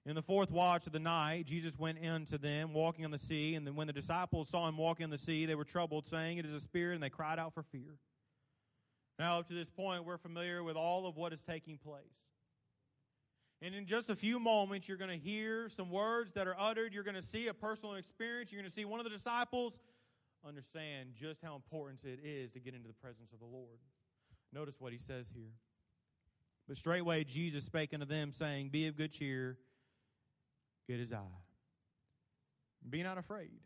In 0.08 0.14
the 0.14 0.22
fourth 0.22 0.52
watch 0.52 0.86
of 0.86 0.94
the 0.94 1.00
night, 1.00 1.48
Jesus 1.48 1.80
went 1.80 1.98
in 1.98 2.26
to 2.26 2.38
them, 2.38 2.74
walking 2.74 3.06
on 3.06 3.12
the 3.12 3.18
sea. 3.18 3.56
And 3.56 3.66
then 3.66 3.76
when 3.76 3.88
the 3.88 3.94
disciples 3.94 4.50
saw 4.50 4.68
him 4.68 4.78
walking 4.78 5.04
on 5.04 5.10
the 5.10 5.18
sea, 5.18 5.48
they 5.48 5.56
were 5.56 5.64
troubled, 5.64 6.06
saying, 6.06 6.38
It 6.38 6.46
is 6.46 6.54
a 6.54 6.60
spirit, 6.60 6.94
and 6.94 7.04
they 7.04 7.10
cried 7.10 7.40
out 7.40 7.54
for 7.54 7.64
fear. 7.64 7.98
Now, 9.18 9.40
up 9.40 9.48
to 9.48 9.56
this 9.56 9.70
point, 9.70 10.06
we're 10.06 10.18
familiar 10.18 10.64
with 10.64 10.76
all 10.76 11.08
of 11.08 11.16
what 11.16 11.34
is 11.34 11.42
taking 11.42 11.78
place. 11.78 12.04
And 13.62 13.74
in 13.74 13.88
just 13.88 14.10
a 14.10 14.16
few 14.16 14.38
moments, 14.40 14.88
you're 14.88 14.98
going 14.98 15.10
to 15.10 15.18
hear 15.18 15.70
some 15.70 15.90
words 15.90 16.34
that 16.34 16.46
are 16.46 16.56
uttered. 16.60 16.94
You're 16.94 17.04
going 17.04 17.16
to 17.16 17.24
see 17.24 17.48
a 17.48 17.54
personal 17.54 17.96
experience. 17.96 18.52
You're 18.52 18.62
going 18.62 18.70
to 18.70 18.76
see 18.76 18.86
one 18.86 19.00
of 19.00 19.06
the 19.06 19.10
disciples 19.10 19.80
understand 20.46 21.14
just 21.20 21.42
how 21.42 21.56
important 21.56 22.04
it 22.04 22.20
is 22.24 22.52
to 22.52 22.60
get 22.60 22.76
into 22.76 22.88
the 22.88 22.94
presence 22.94 23.32
of 23.34 23.40
the 23.40 23.46
Lord. 23.46 23.80
Notice 24.54 24.76
what 24.78 24.92
he 24.92 25.00
says 25.00 25.32
here. 25.34 25.54
But 26.68 26.78
straightway 26.78 27.24
Jesus 27.24 27.64
spake 27.64 27.94
unto 27.94 28.06
them, 28.06 28.32
saying, 28.32 28.70
Be 28.70 28.88
of 28.88 28.98
good 28.98 29.12
cheer 29.12 29.58
it 30.88 31.00
is 31.00 31.14
I. 31.14 31.22
Be 32.90 33.04
not 33.04 33.18
afraid. 33.18 33.60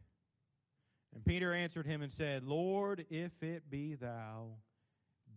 And 1.13 1.25
Peter 1.25 1.53
answered 1.53 1.85
him 1.85 2.01
and 2.01 2.11
said, 2.11 2.43
Lord, 2.43 3.05
if 3.09 3.31
it 3.41 3.69
be 3.69 3.95
thou, 3.95 4.51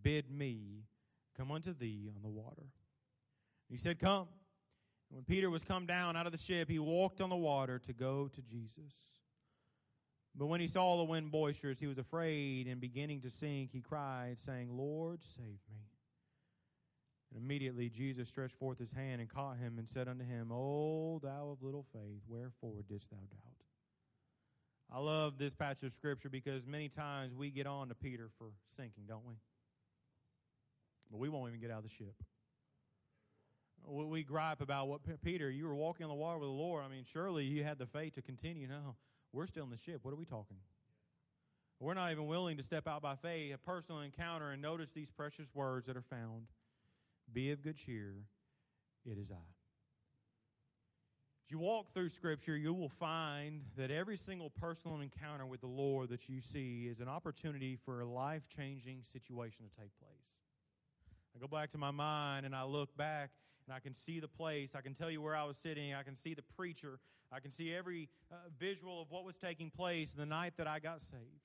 bid 0.01 0.29
me 0.29 0.85
come 1.35 1.51
unto 1.51 1.73
thee 1.73 2.09
on 2.15 2.21
the 2.21 2.29
water. 2.29 2.61
And 2.61 3.77
He 3.77 3.77
said, 3.77 3.99
Come. 3.99 4.27
And 5.09 5.17
when 5.17 5.23
Peter 5.25 5.49
was 5.49 5.63
come 5.63 5.85
down 5.85 6.15
out 6.15 6.25
of 6.25 6.31
the 6.31 6.37
ship, 6.37 6.69
he 6.69 6.79
walked 6.79 7.21
on 7.21 7.29
the 7.29 7.35
water 7.35 7.79
to 7.79 7.93
go 7.93 8.29
to 8.33 8.41
Jesus. 8.41 8.93
But 10.35 10.47
when 10.47 10.59
he 10.59 10.67
saw 10.67 10.97
the 10.97 11.03
wind 11.03 11.31
boisterous, 11.31 11.79
he 11.79 11.85
was 11.85 11.99
afraid, 11.99 12.67
and 12.67 12.81
beginning 12.81 13.21
to 13.21 13.29
sink, 13.29 13.71
he 13.71 13.81
cried, 13.81 14.37
saying, 14.39 14.75
Lord, 14.75 15.23
save 15.23 15.59
me. 15.71 15.92
And 17.33 17.43
immediately 17.43 17.89
Jesus 17.89 18.29
stretched 18.29 18.55
forth 18.55 18.77
his 18.77 18.91
hand 18.91 19.19
and 19.19 19.29
caught 19.29 19.57
him 19.57 19.77
and 19.79 19.87
said 19.87 20.07
unto 20.07 20.23
him, 20.23 20.51
O 20.51 21.19
thou 21.23 21.49
of 21.49 21.63
little 21.63 21.85
faith, 21.91 22.21
wherefore 22.27 22.83
didst 22.87 23.09
thou 23.09 23.17
doubt? 23.17 23.53
I 24.91 24.99
love 24.99 25.39
this 25.39 25.55
passage 25.55 25.83
of 25.85 25.93
Scripture 25.93 26.29
because 26.29 26.67
many 26.67 26.89
times 26.89 27.33
we 27.33 27.49
get 27.49 27.65
on 27.65 27.87
to 27.87 27.95
Peter 27.95 28.29
for 28.37 28.49
sinking, 28.75 29.05
don't 29.07 29.25
we? 29.25 29.33
But 31.09 31.17
we 31.17 31.29
won't 31.29 31.49
even 31.49 31.59
get 31.59 31.71
out 31.71 31.77
of 31.79 31.83
the 31.83 31.89
ship. 31.89 32.13
We 33.87 34.23
gripe 34.23 34.61
about 34.61 34.87
what 34.87 35.01
Peter, 35.23 35.49
you 35.49 35.65
were 35.65 35.75
walking 35.75 36.03
on 36.05 36.09
the 36.09 36.15
water 36.15 36.37
with 36.37 36.47
the 36.47 36.53
Lord. 36.53 36.83
I 36.85 36.89
mean, 36.89 37.03
surely 37.11 37.43
you 37.45 37.63
had 37.63 37.79
the 37.79 37.87
faith 37.87 38.13
to 38.15 38.21
continue. 38.21 38.67
No, 38.67 38.95
we're 39.33 39.47
still 39.47 39.63
in 39.63 39.71
the 39.71 39.77
ship. 39.77 39.99
What 40.03 40.13
are 40.13 40.17
we 40.17 40.25
talking? 40.25 40.57
We're 41.79 41.95
not 41.95 42.11
even 42.11 42.27
willing 42.27 42.57
to 42.57 42.63
step 42.63 42.87
out 42.87 43.01
by 43.01 43.15
faith, 43.15 43.55
a 43.55 43.57
personal 43.57 44.01
encounter, 44.01 44.51
and 44.51 44.61
notice 44.61 44.91
these 44.93 45.09
precious 45.09 45.47
words 45.53 45.87
that 45.87 45.97
are 45.97 46.03
found 46.03 46.45
Be 47.31 47.51
of 47.51 47.61
good 47.61 47.77
cheer, 47.77 48.15
it 49.05 49.17
is 49.17 49.31
I. 49.31 49.35
As 51.45 51.51
you 51.51 51.59
walk 51.59 51.93
through 51.93 52.09
Scripture, 52.09 52.55
you 52.55 52.73
will 52.73 52.89
find 52.89 53.61
that 53.75 53.91
every 53.91 54.17
single 54.17 54.49
personal 54.49 55.01
encounter 55.01 55.45
with 55.45 55.61
the 55.61 55.67
Lord 55.67 56.09
that 56.09 56.29
you 56.29 56.41
see 56.41 56.87
is 56.89 56.99
an 56.99 57.07
opportunity 57.07 57.77
for 57.85 58.01
a 58.01 58.05
life 58.05 58.43
changing 58.55 59.03
situation 59.03 59.65
to 59.65 59.81
take 59.81 59.91
place. 59.99 60.11
I 61.35 61.39
go 61.39 61.47
back 61.47 61.71
to 61.71 61.77
my 61.77 61.91
mind 61.91 62.45
and 62.45 62.55
I 62.55 62.63
look 62.63 62.95
back 62.95 63.31
and 63.65 63.75
I 63.75 63.79
can 63.79 63.95
see 64.05 64.19
the 64.19 64.27
place. 64.27 64.71
I 64.75 64.81
can 64.81 64.93
tell 64.93 65.09
you 65.09 65.21
where 65.21 65.35
I 65.35 65.43
was 65.43 65.57
sitting. 65.57 65.93
I 65.93 66.03
can 66.03 66.15
see 66.15 66.33
the 66.33 66.43
preacher. 66.55 66.99
I 67.31 67.39
can 67.39 67.51
see 67.51 67.73
every 67.73 68.09
uh, 68.31 68.35
visual 68.59 69.01
of 69.01 69.09
what 69.09 69.25
was 69.25 69.35
taking 69.35 69.71
place 69.71 70.13
the 70.13 70.25
night 70.25 70.53
that 70.57 70.67
I 70.67 70.79
got 70.79 71.01
saved. 71.01 71.41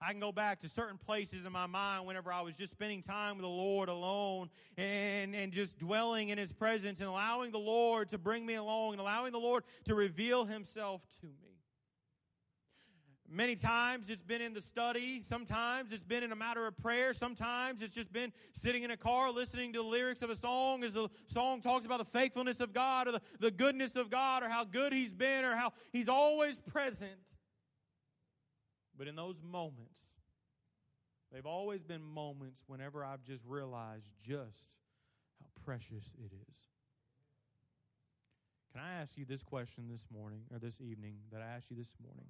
I 0.00 0.10
can 0.10 0.20
go 0.20 0.32
back 0.32 0.60
to 0.60 0.68
certain 0.68 0.98
places 0.98 1.46
in 1.46 1.52
my 1.52 1.66
mind 1.66 2.06
whenever 2.06 2.32
I 2.32 2.42
was 2.42 2.56
just 2.56 2.72
spending 2.72 3.02
time 3.02 3.36
with 3.36 3.42
the 3.42 3.48
Lord 3.48 3.88
alone 3.88 4.50
and, 4.76 5.34
and 5.34 5.52
just 5.52 5.78
dwelling 5.78 6.28
in 6.28 6.38
His 6.38 6.52
presence 6.52 7.00
and 7.00 7.08
allowing 7.08 7.52
the 7.52 7.58
Lord 7.58 8.10
to 8.10 8.18
bring 8.18 8.44
me 8.44 8.54
along 8.54 8.92
and 8.92 9.00
allowing 9.00 9.32
the 9.32 9.40
Lord 9.40 9.64
to 9.86 9.94
reveal 9.94 10.44
Himself 10.44 11.00
to 11.20 11.26
me. 11.26 11.54
Many 13.34 13.56
times 13.56 14.10
it's 14.10 14.22
been 14.22 14.42
in 14.42 14.52
the 14.52 14.60
study. 14.60 15.22
Sometimes 15.22 15.92
it's 15.92 16.04
been 16.04 16.22
in 16.22 16.30
a 16.30 16.36
matter 16.36 16.66
of 16.66 16.76
prayer. 16.76 17.14
Sometimes 17.14 17.80
it's 17.80 17.94
just 17.94 18.12
been 18.12 18.32
sitting 18.52 18.82
in 18.82 18.90
a 18.90 18.96
car 18.96 19.30
listening 19.30 19.72
to 19.72 19.78
the 19.78 19.84
lyrics 19.84 20.22
of 20.22 20.30
a 20.30 20.36
song 20.36 20.84
as 20.84 20.92
the 20.92 21.08
song 21.26 21.60
talks 21.60 21.86
about 21.86 21.98
the 21.98 22.04
faithfulness 22.04 22.60
of 22.60 22.72
God 22.72 23.08
or 23.08 23.12
the, 23.12 23.22
the 23.40 23.50
goodness 23.50 23.96
of 23.96 24.10
God 24.10 24.42
or 24.42 24.48
how 24.48 24.64
good 24.64 24.92
He's 24.92 25.12
been 25.12 25.44
or 25.44 25.56
how 25.56 25.72
He's 25.90 26.08
always 26.08 26.60
present. 26.60 27.10
But 28.96 29.08
in 29.08 29.16
those 29.16 29.36
moments, 29.42 29.98
they've 31.32 31.46
always 31.46 31.82
been 31.82 32.02
moments 32.02 32.62
whenever 32.66 33.04
I've 33.04 33.24
just 33.24 33.44
realized 33.44 34.06
just 34.22 34.70
how 35.40 35.46
precious 35.64 36.12
it 36.18 36.32
is. 36.48 36.56
Can 38.72 38.82
I 38.82 39.00
ask 39.00 39.16
you 39.16 39.24
this 39.24 39.42
question 39.42 39.88
this 39.90 40.06
morning 40.12 40.42
or 40.52 40.58
this 40.58 40.80
evening 40.80 41.14
that 41.32 41.40
I 41.40 41.56
asked 41.56 41.70
you 41.70 41.76
this 41.76 41.92
morning? 42.02 42.26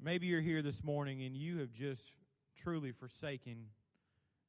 Maybe 0.00 0.26
you're 0.26 0.40
here 0.40 0.62
this 0.62 0.82
morning 0.82 1.22
and 1.22 1.36
you 1.36 1.58
have 1.58 1.72
just 1.72 2.12
truly 2.56 2.92
forsaken 2.92 3.66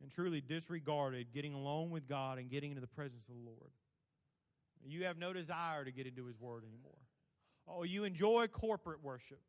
and 0.02 0.12
truly 0.12 0.42
disregarded 0.42 1.34
getting 1.34 1.54
alone 1.54 1.90
with 1.90 2.08
God 2.08 2.38
and 2.38 2.50
getting 2.50 2.72
into 2.72 2.82
the 2.82 2.88
presence 2.88 3.24
of 3.30 3.36
the 3.36 3.42
Lord. 3.42 3.72
You 4.86 5.06
have 5.06 5.18
no 5.18 5.34
desire 5.34 5.86
to 5.86 5.92
get 5.92 6.08
into 6.08 6.26
His 6.26 6.40
Word 6.40 6.64
anymore. 6.68 7.00
Oh, 7.68 7.84
you 7.84 8.04
enjoy 8.04 8.48
corporate 8.48 9.02
worship. 9.02 9.40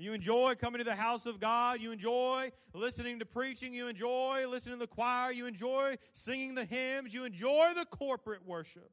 You 0.00 0.12
enjoy 0.12 0.54
coming 0.54 0.78
to 0.78 0.84
the 0.84 0.94
house 0.94 1.26
of 1.26 1.40
God. 1.40 1.80
You 1.80 1.90
enjoy 1.90 2.52
listening 2.72 3.18
to 3.18 3.26
preaching. 3.26 3.74
You 3.74 3.88
enjoy 3.88 4.46
listening 4.48 4.76
to 4.76 4.80
the 4.80 4.86
choir. 4.86 5.32
You 5.32 5.46
enjoy 5.46 5.96
singing 6.12 6.54
the 6.54 6.64
hymns. 6.64 7.12
You 7.12 7.24
enjoy 7.24 7.72
the 7.74 7.84
corporate 7.84 8.46
worship. 8.46 8.92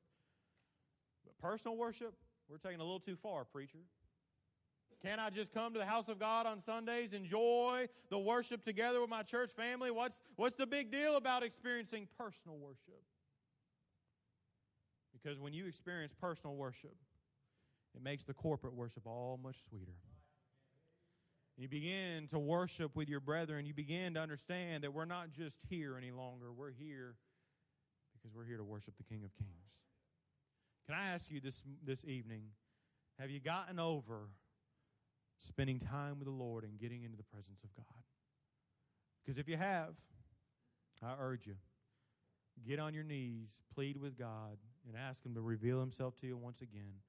But 1.24 1.38
personal 1.38 1.78
worship, 1.78 2.16
we're 2.50 2.58
taking 2.58 2.80
a 2.80 2.84
little 2.84 3.00
too 3.00 3.16
far, 3.16 3.46
preacher. 3.46 3.78
Can 5.04 5.20
I 5.20 5.30
just 5.30 5.54
come 5.54 5.74
to 5.74 5.80
the 5.80 5.86
house 5.86 6.10
of 6.10 6.20
God 6.20 6.48
on 6.48 6.60
Sundays, 6.64 7.14
enjoy 7.14 7.88
the 8.10 8.18
worship 8.18 8.66
together 8.66 9.00
with 9.00 9.10
my 9.10 9.22
church 9.22 9.52
family? 9.52 9.92
What's, 9.92 10.24
what's 10.38 10.56
the 10.56 10.66
big 10.66 10.92
deal 10.92 11.18
about 11.18 11.44
experiencing 11.44 12.08
personal 12.18 12.58
worship? 12.58 13.04
Because 15.14 15.40
when 15.40 15.54
you 15.54 15.68
experience 15.68 16.14
personal 16.20 16.56
worship, 16.56 16.96
it 17.96 18.02
makes 18.02 18.24
the 18.24 18.34
corporate 18.34 18.74
worship 18.74 19.06
all 19.06 19.40
much 19.44 19.58
sweeter. 19.70 19.94
You 21.58 21.70
begin 21.70 22.28
to 22.32 22.40
worship 22.40 22.96
with 22.96 23.08
your 23.08 23.22
brethren. 23.22 23.66
You 23.66 23.74
begin 23.74 24.16
to 24.16 24.20
understand 24.20 24.84
that 24.84 24.94
we're 24.94 25.06
not 25.06 25.32
just 25.32 25.56
here 25.70 25.98
any 25.98 26.12
longer. 26.12 26.52
We're 26.52 26.72
here 26.72 27.16
because 28.14 28.36
we're 28.36 28.46
here 28.46 28.58
to 28.58 28.64
worship 28.64 28.98
the 28.98 29.04
King 29.04 29.24
of 29.24 29.34
Kings. 29.38 29.52
Can 30.86 30.96
I 30.96 31.14
ask 31.14 31.32
you 31.32 31.40
this, 31.40 31.64
this 31.84 32.04
evening 32.06 32.44
have 33.20 33.30
you 33.30 33.40
gotten 33.40 33.80
over 33.80 34.28
spending 35.40 35.80
time 35.80 36.20
with 36.20 36.26
the 36.26 36.34
Lord 36.34 36.66
and 36.66 36.78
getting 36.78 37.04
into 37.04 37.16
the 37.16 37.24
presence 37.24 37.64
of 37.64 37.74
God? 37.76 37.86
Because 39.24 39.38
if 39.38 39.48
you 39.48 39.56
have, 39.56 39.96
I 41.02 41.14
urge 41.20 41.48
you, 41.48 41.56
get 42.68 42.80
on 42.80 42.94
your 42.94 43.04
knees, 43.04 43.62
plead 43.74 43.98
with 43.98 44.18
God, 44.18 44.58
and 44.88 44.98
ask 44.98 45.26
Him 45.26 45.34
to 45.36 45.42
reveal 45.42 45.80
Himself 45.80 46.20
to 46.22 46.28
you 46.28 46.36
once 46.36 46.62
again. 46.62 47.02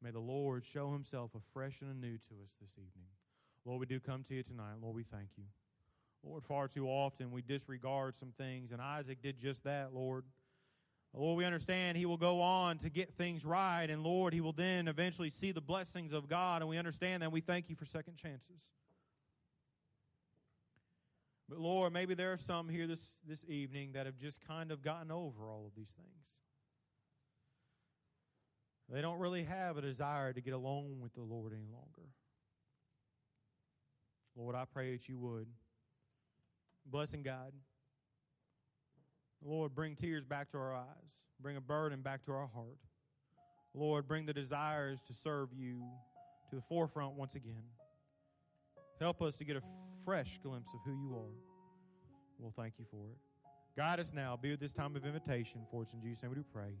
May 0.00 0.12
the 0.12 0.20
Lord 0.20 0.64
show 0.64 0.92
Himself 0.92 1.32
afresh 1.34 1.80
and 1.80 1.90
anew 1.90 2.18
to 2.18 2.34
us 2.44 2.52
this 2.60 2.72
evening. 2.74 3.08
Lord, 3.66 3.80
we 3.80 3.86
do 3.86 3.98
come 3.98 4.22
to 4.28 4.34
you 4.34 4.44
tonight. 4.44 4.74
Lord, 4.80 4.94
we 4.94 5.02
thank 5.02 5.28
you. 5.36 5.44
Lord, 6.22 6.44
far 6.44 6.68
too 6.68 6.86
often 6.86 7.32
we 7.32 7.42
disregard 7.42 8.16
some 8.16 8.32
things, 8.38 8.70
and 8.70 8.80
Isaac 8.80 9.20
did 9.22 9.38
just 9.38 9.64
that, 9.64 9.92
Lord. 9.92 10.24
Lord, 11.12 11.38
we 11.38 11.44
understand 11.44 11.96
he 11.96 12.06
will 12.06 12.16
go 12.16 12.40
on 12.40 12.78
to 12.78 12.90
get 12.90 13.14
things 13.14 13.44
right, 13.44 13.88
and 13.88 14.02
Lord, 14.02 14.32
he 14.32 14.40
will 14.40 14.52
then 14.52 14.86
eventually 14.86 15.30
see 15.30 15.50
the 15.50 15.60
blessings 15.60 16.12
of 16.12 16.28
God, 16.28 16.62
and 16.62 16.68
we 16.68 16.78
understand 16.78 17.22
that. 17.22 17.32
We 17.32 17.40
thank 17.40 17.68
you 17.68 17.74
for 17.74 17.86
second 17.86 18.16
chances. 18.16 18.68
But 21.48 21.58
Lord, 21.58 21.92
maybe 21.92 22.14
there 22.14 22.32
are 22.32 22.38
some 22.38 22.68
here 22.68 22.86
this, 22.86 23.10
this 23.26 23.44
evening 23.48 23.92
that 23.92 24.06
have 24.06 24.18
just 24.18 24.46
kind 24.46 24.70
of 24.70 24.82
gotten 24.82 25.10
over 25.10 25.48
all 25.48 25.64
of 25.66 25.74
these 25.76 25.90
things. 25.90 26.08
They 28.92 29.00
don't 29.00 29.18
really 29.18 29.44
have 29.44 29.76
a 29.76 29.80
desire 29.80 30.32
to 30.32 30.40
get 30.40 30.54
alone 30.54 30.98
with 31.00 31.14
the 31.14 31.22
Lord 31.22 31.52
any 31.52 31.66
longer. 31.72 32.10
Lord, 34.36 34.54
I 34.54 34.64
pray 34.64 34.92
that 34.92 35.08
you 35.08 35.18
would. 35.18 35.46
Blessing 36.84 37.22
God. 37.22 37.52
Lord, 39.44 39.74
bring 39.74 39.96
tears 39.96 40.24
back 40.24 40.50
to 40.52 40.58
our 40.58 40.74
eyes. 40.74 40.84
Bring 41.40 41.56
a 41.56 41.60
burden 41.60 42.02
back 42.02 42.24
to 42.26 42.32
our 42.32 42.46
heart. 42.46 42.78
Lord, 43.74 44.08
bring 44.08 44.26
the 44.26 44.32
desires 44.32 45.00
to 45.06 45.14
serve 45.14 45.50
you 45.54 45.82
to 46.50 46.56
the 46.56 46.62
forefront 46.62 47.14
once 47.14 47.34
again. 47.34 47.64
Help 49.00 49.20
us 49.20 49.36
to 49.36 49.44
get 49.44 49.56
a 49.56 49.62
fresh 50.04 50.38
glimpse 50.42 50.72
of 50.72 50.80
who 50.84 50.92
you 50.92 51.14
are. 51.14 51.34
We'll 52.38 52.54
thank 52.56 52.74
you 52.78 52.86
for 52.90 53.08
it. 53.10 53.18
Guide 53.76 54.00
us 54.00 54.12
now. 54.14 54.38
Be 54.40 54.50
with 54.50 54.60
this 54.60 54.72
time 54.72 54.96
of 54.96 55.04
invitation. 55.04 55.60
For 55.70 55.82
it's 55.82 55.92
in 55.92 56.00
Jesus' 56.00 56.22
name 56.22 56.30
we 56.30 56.36
do 56.36 56.44
pray. 56.52 56.72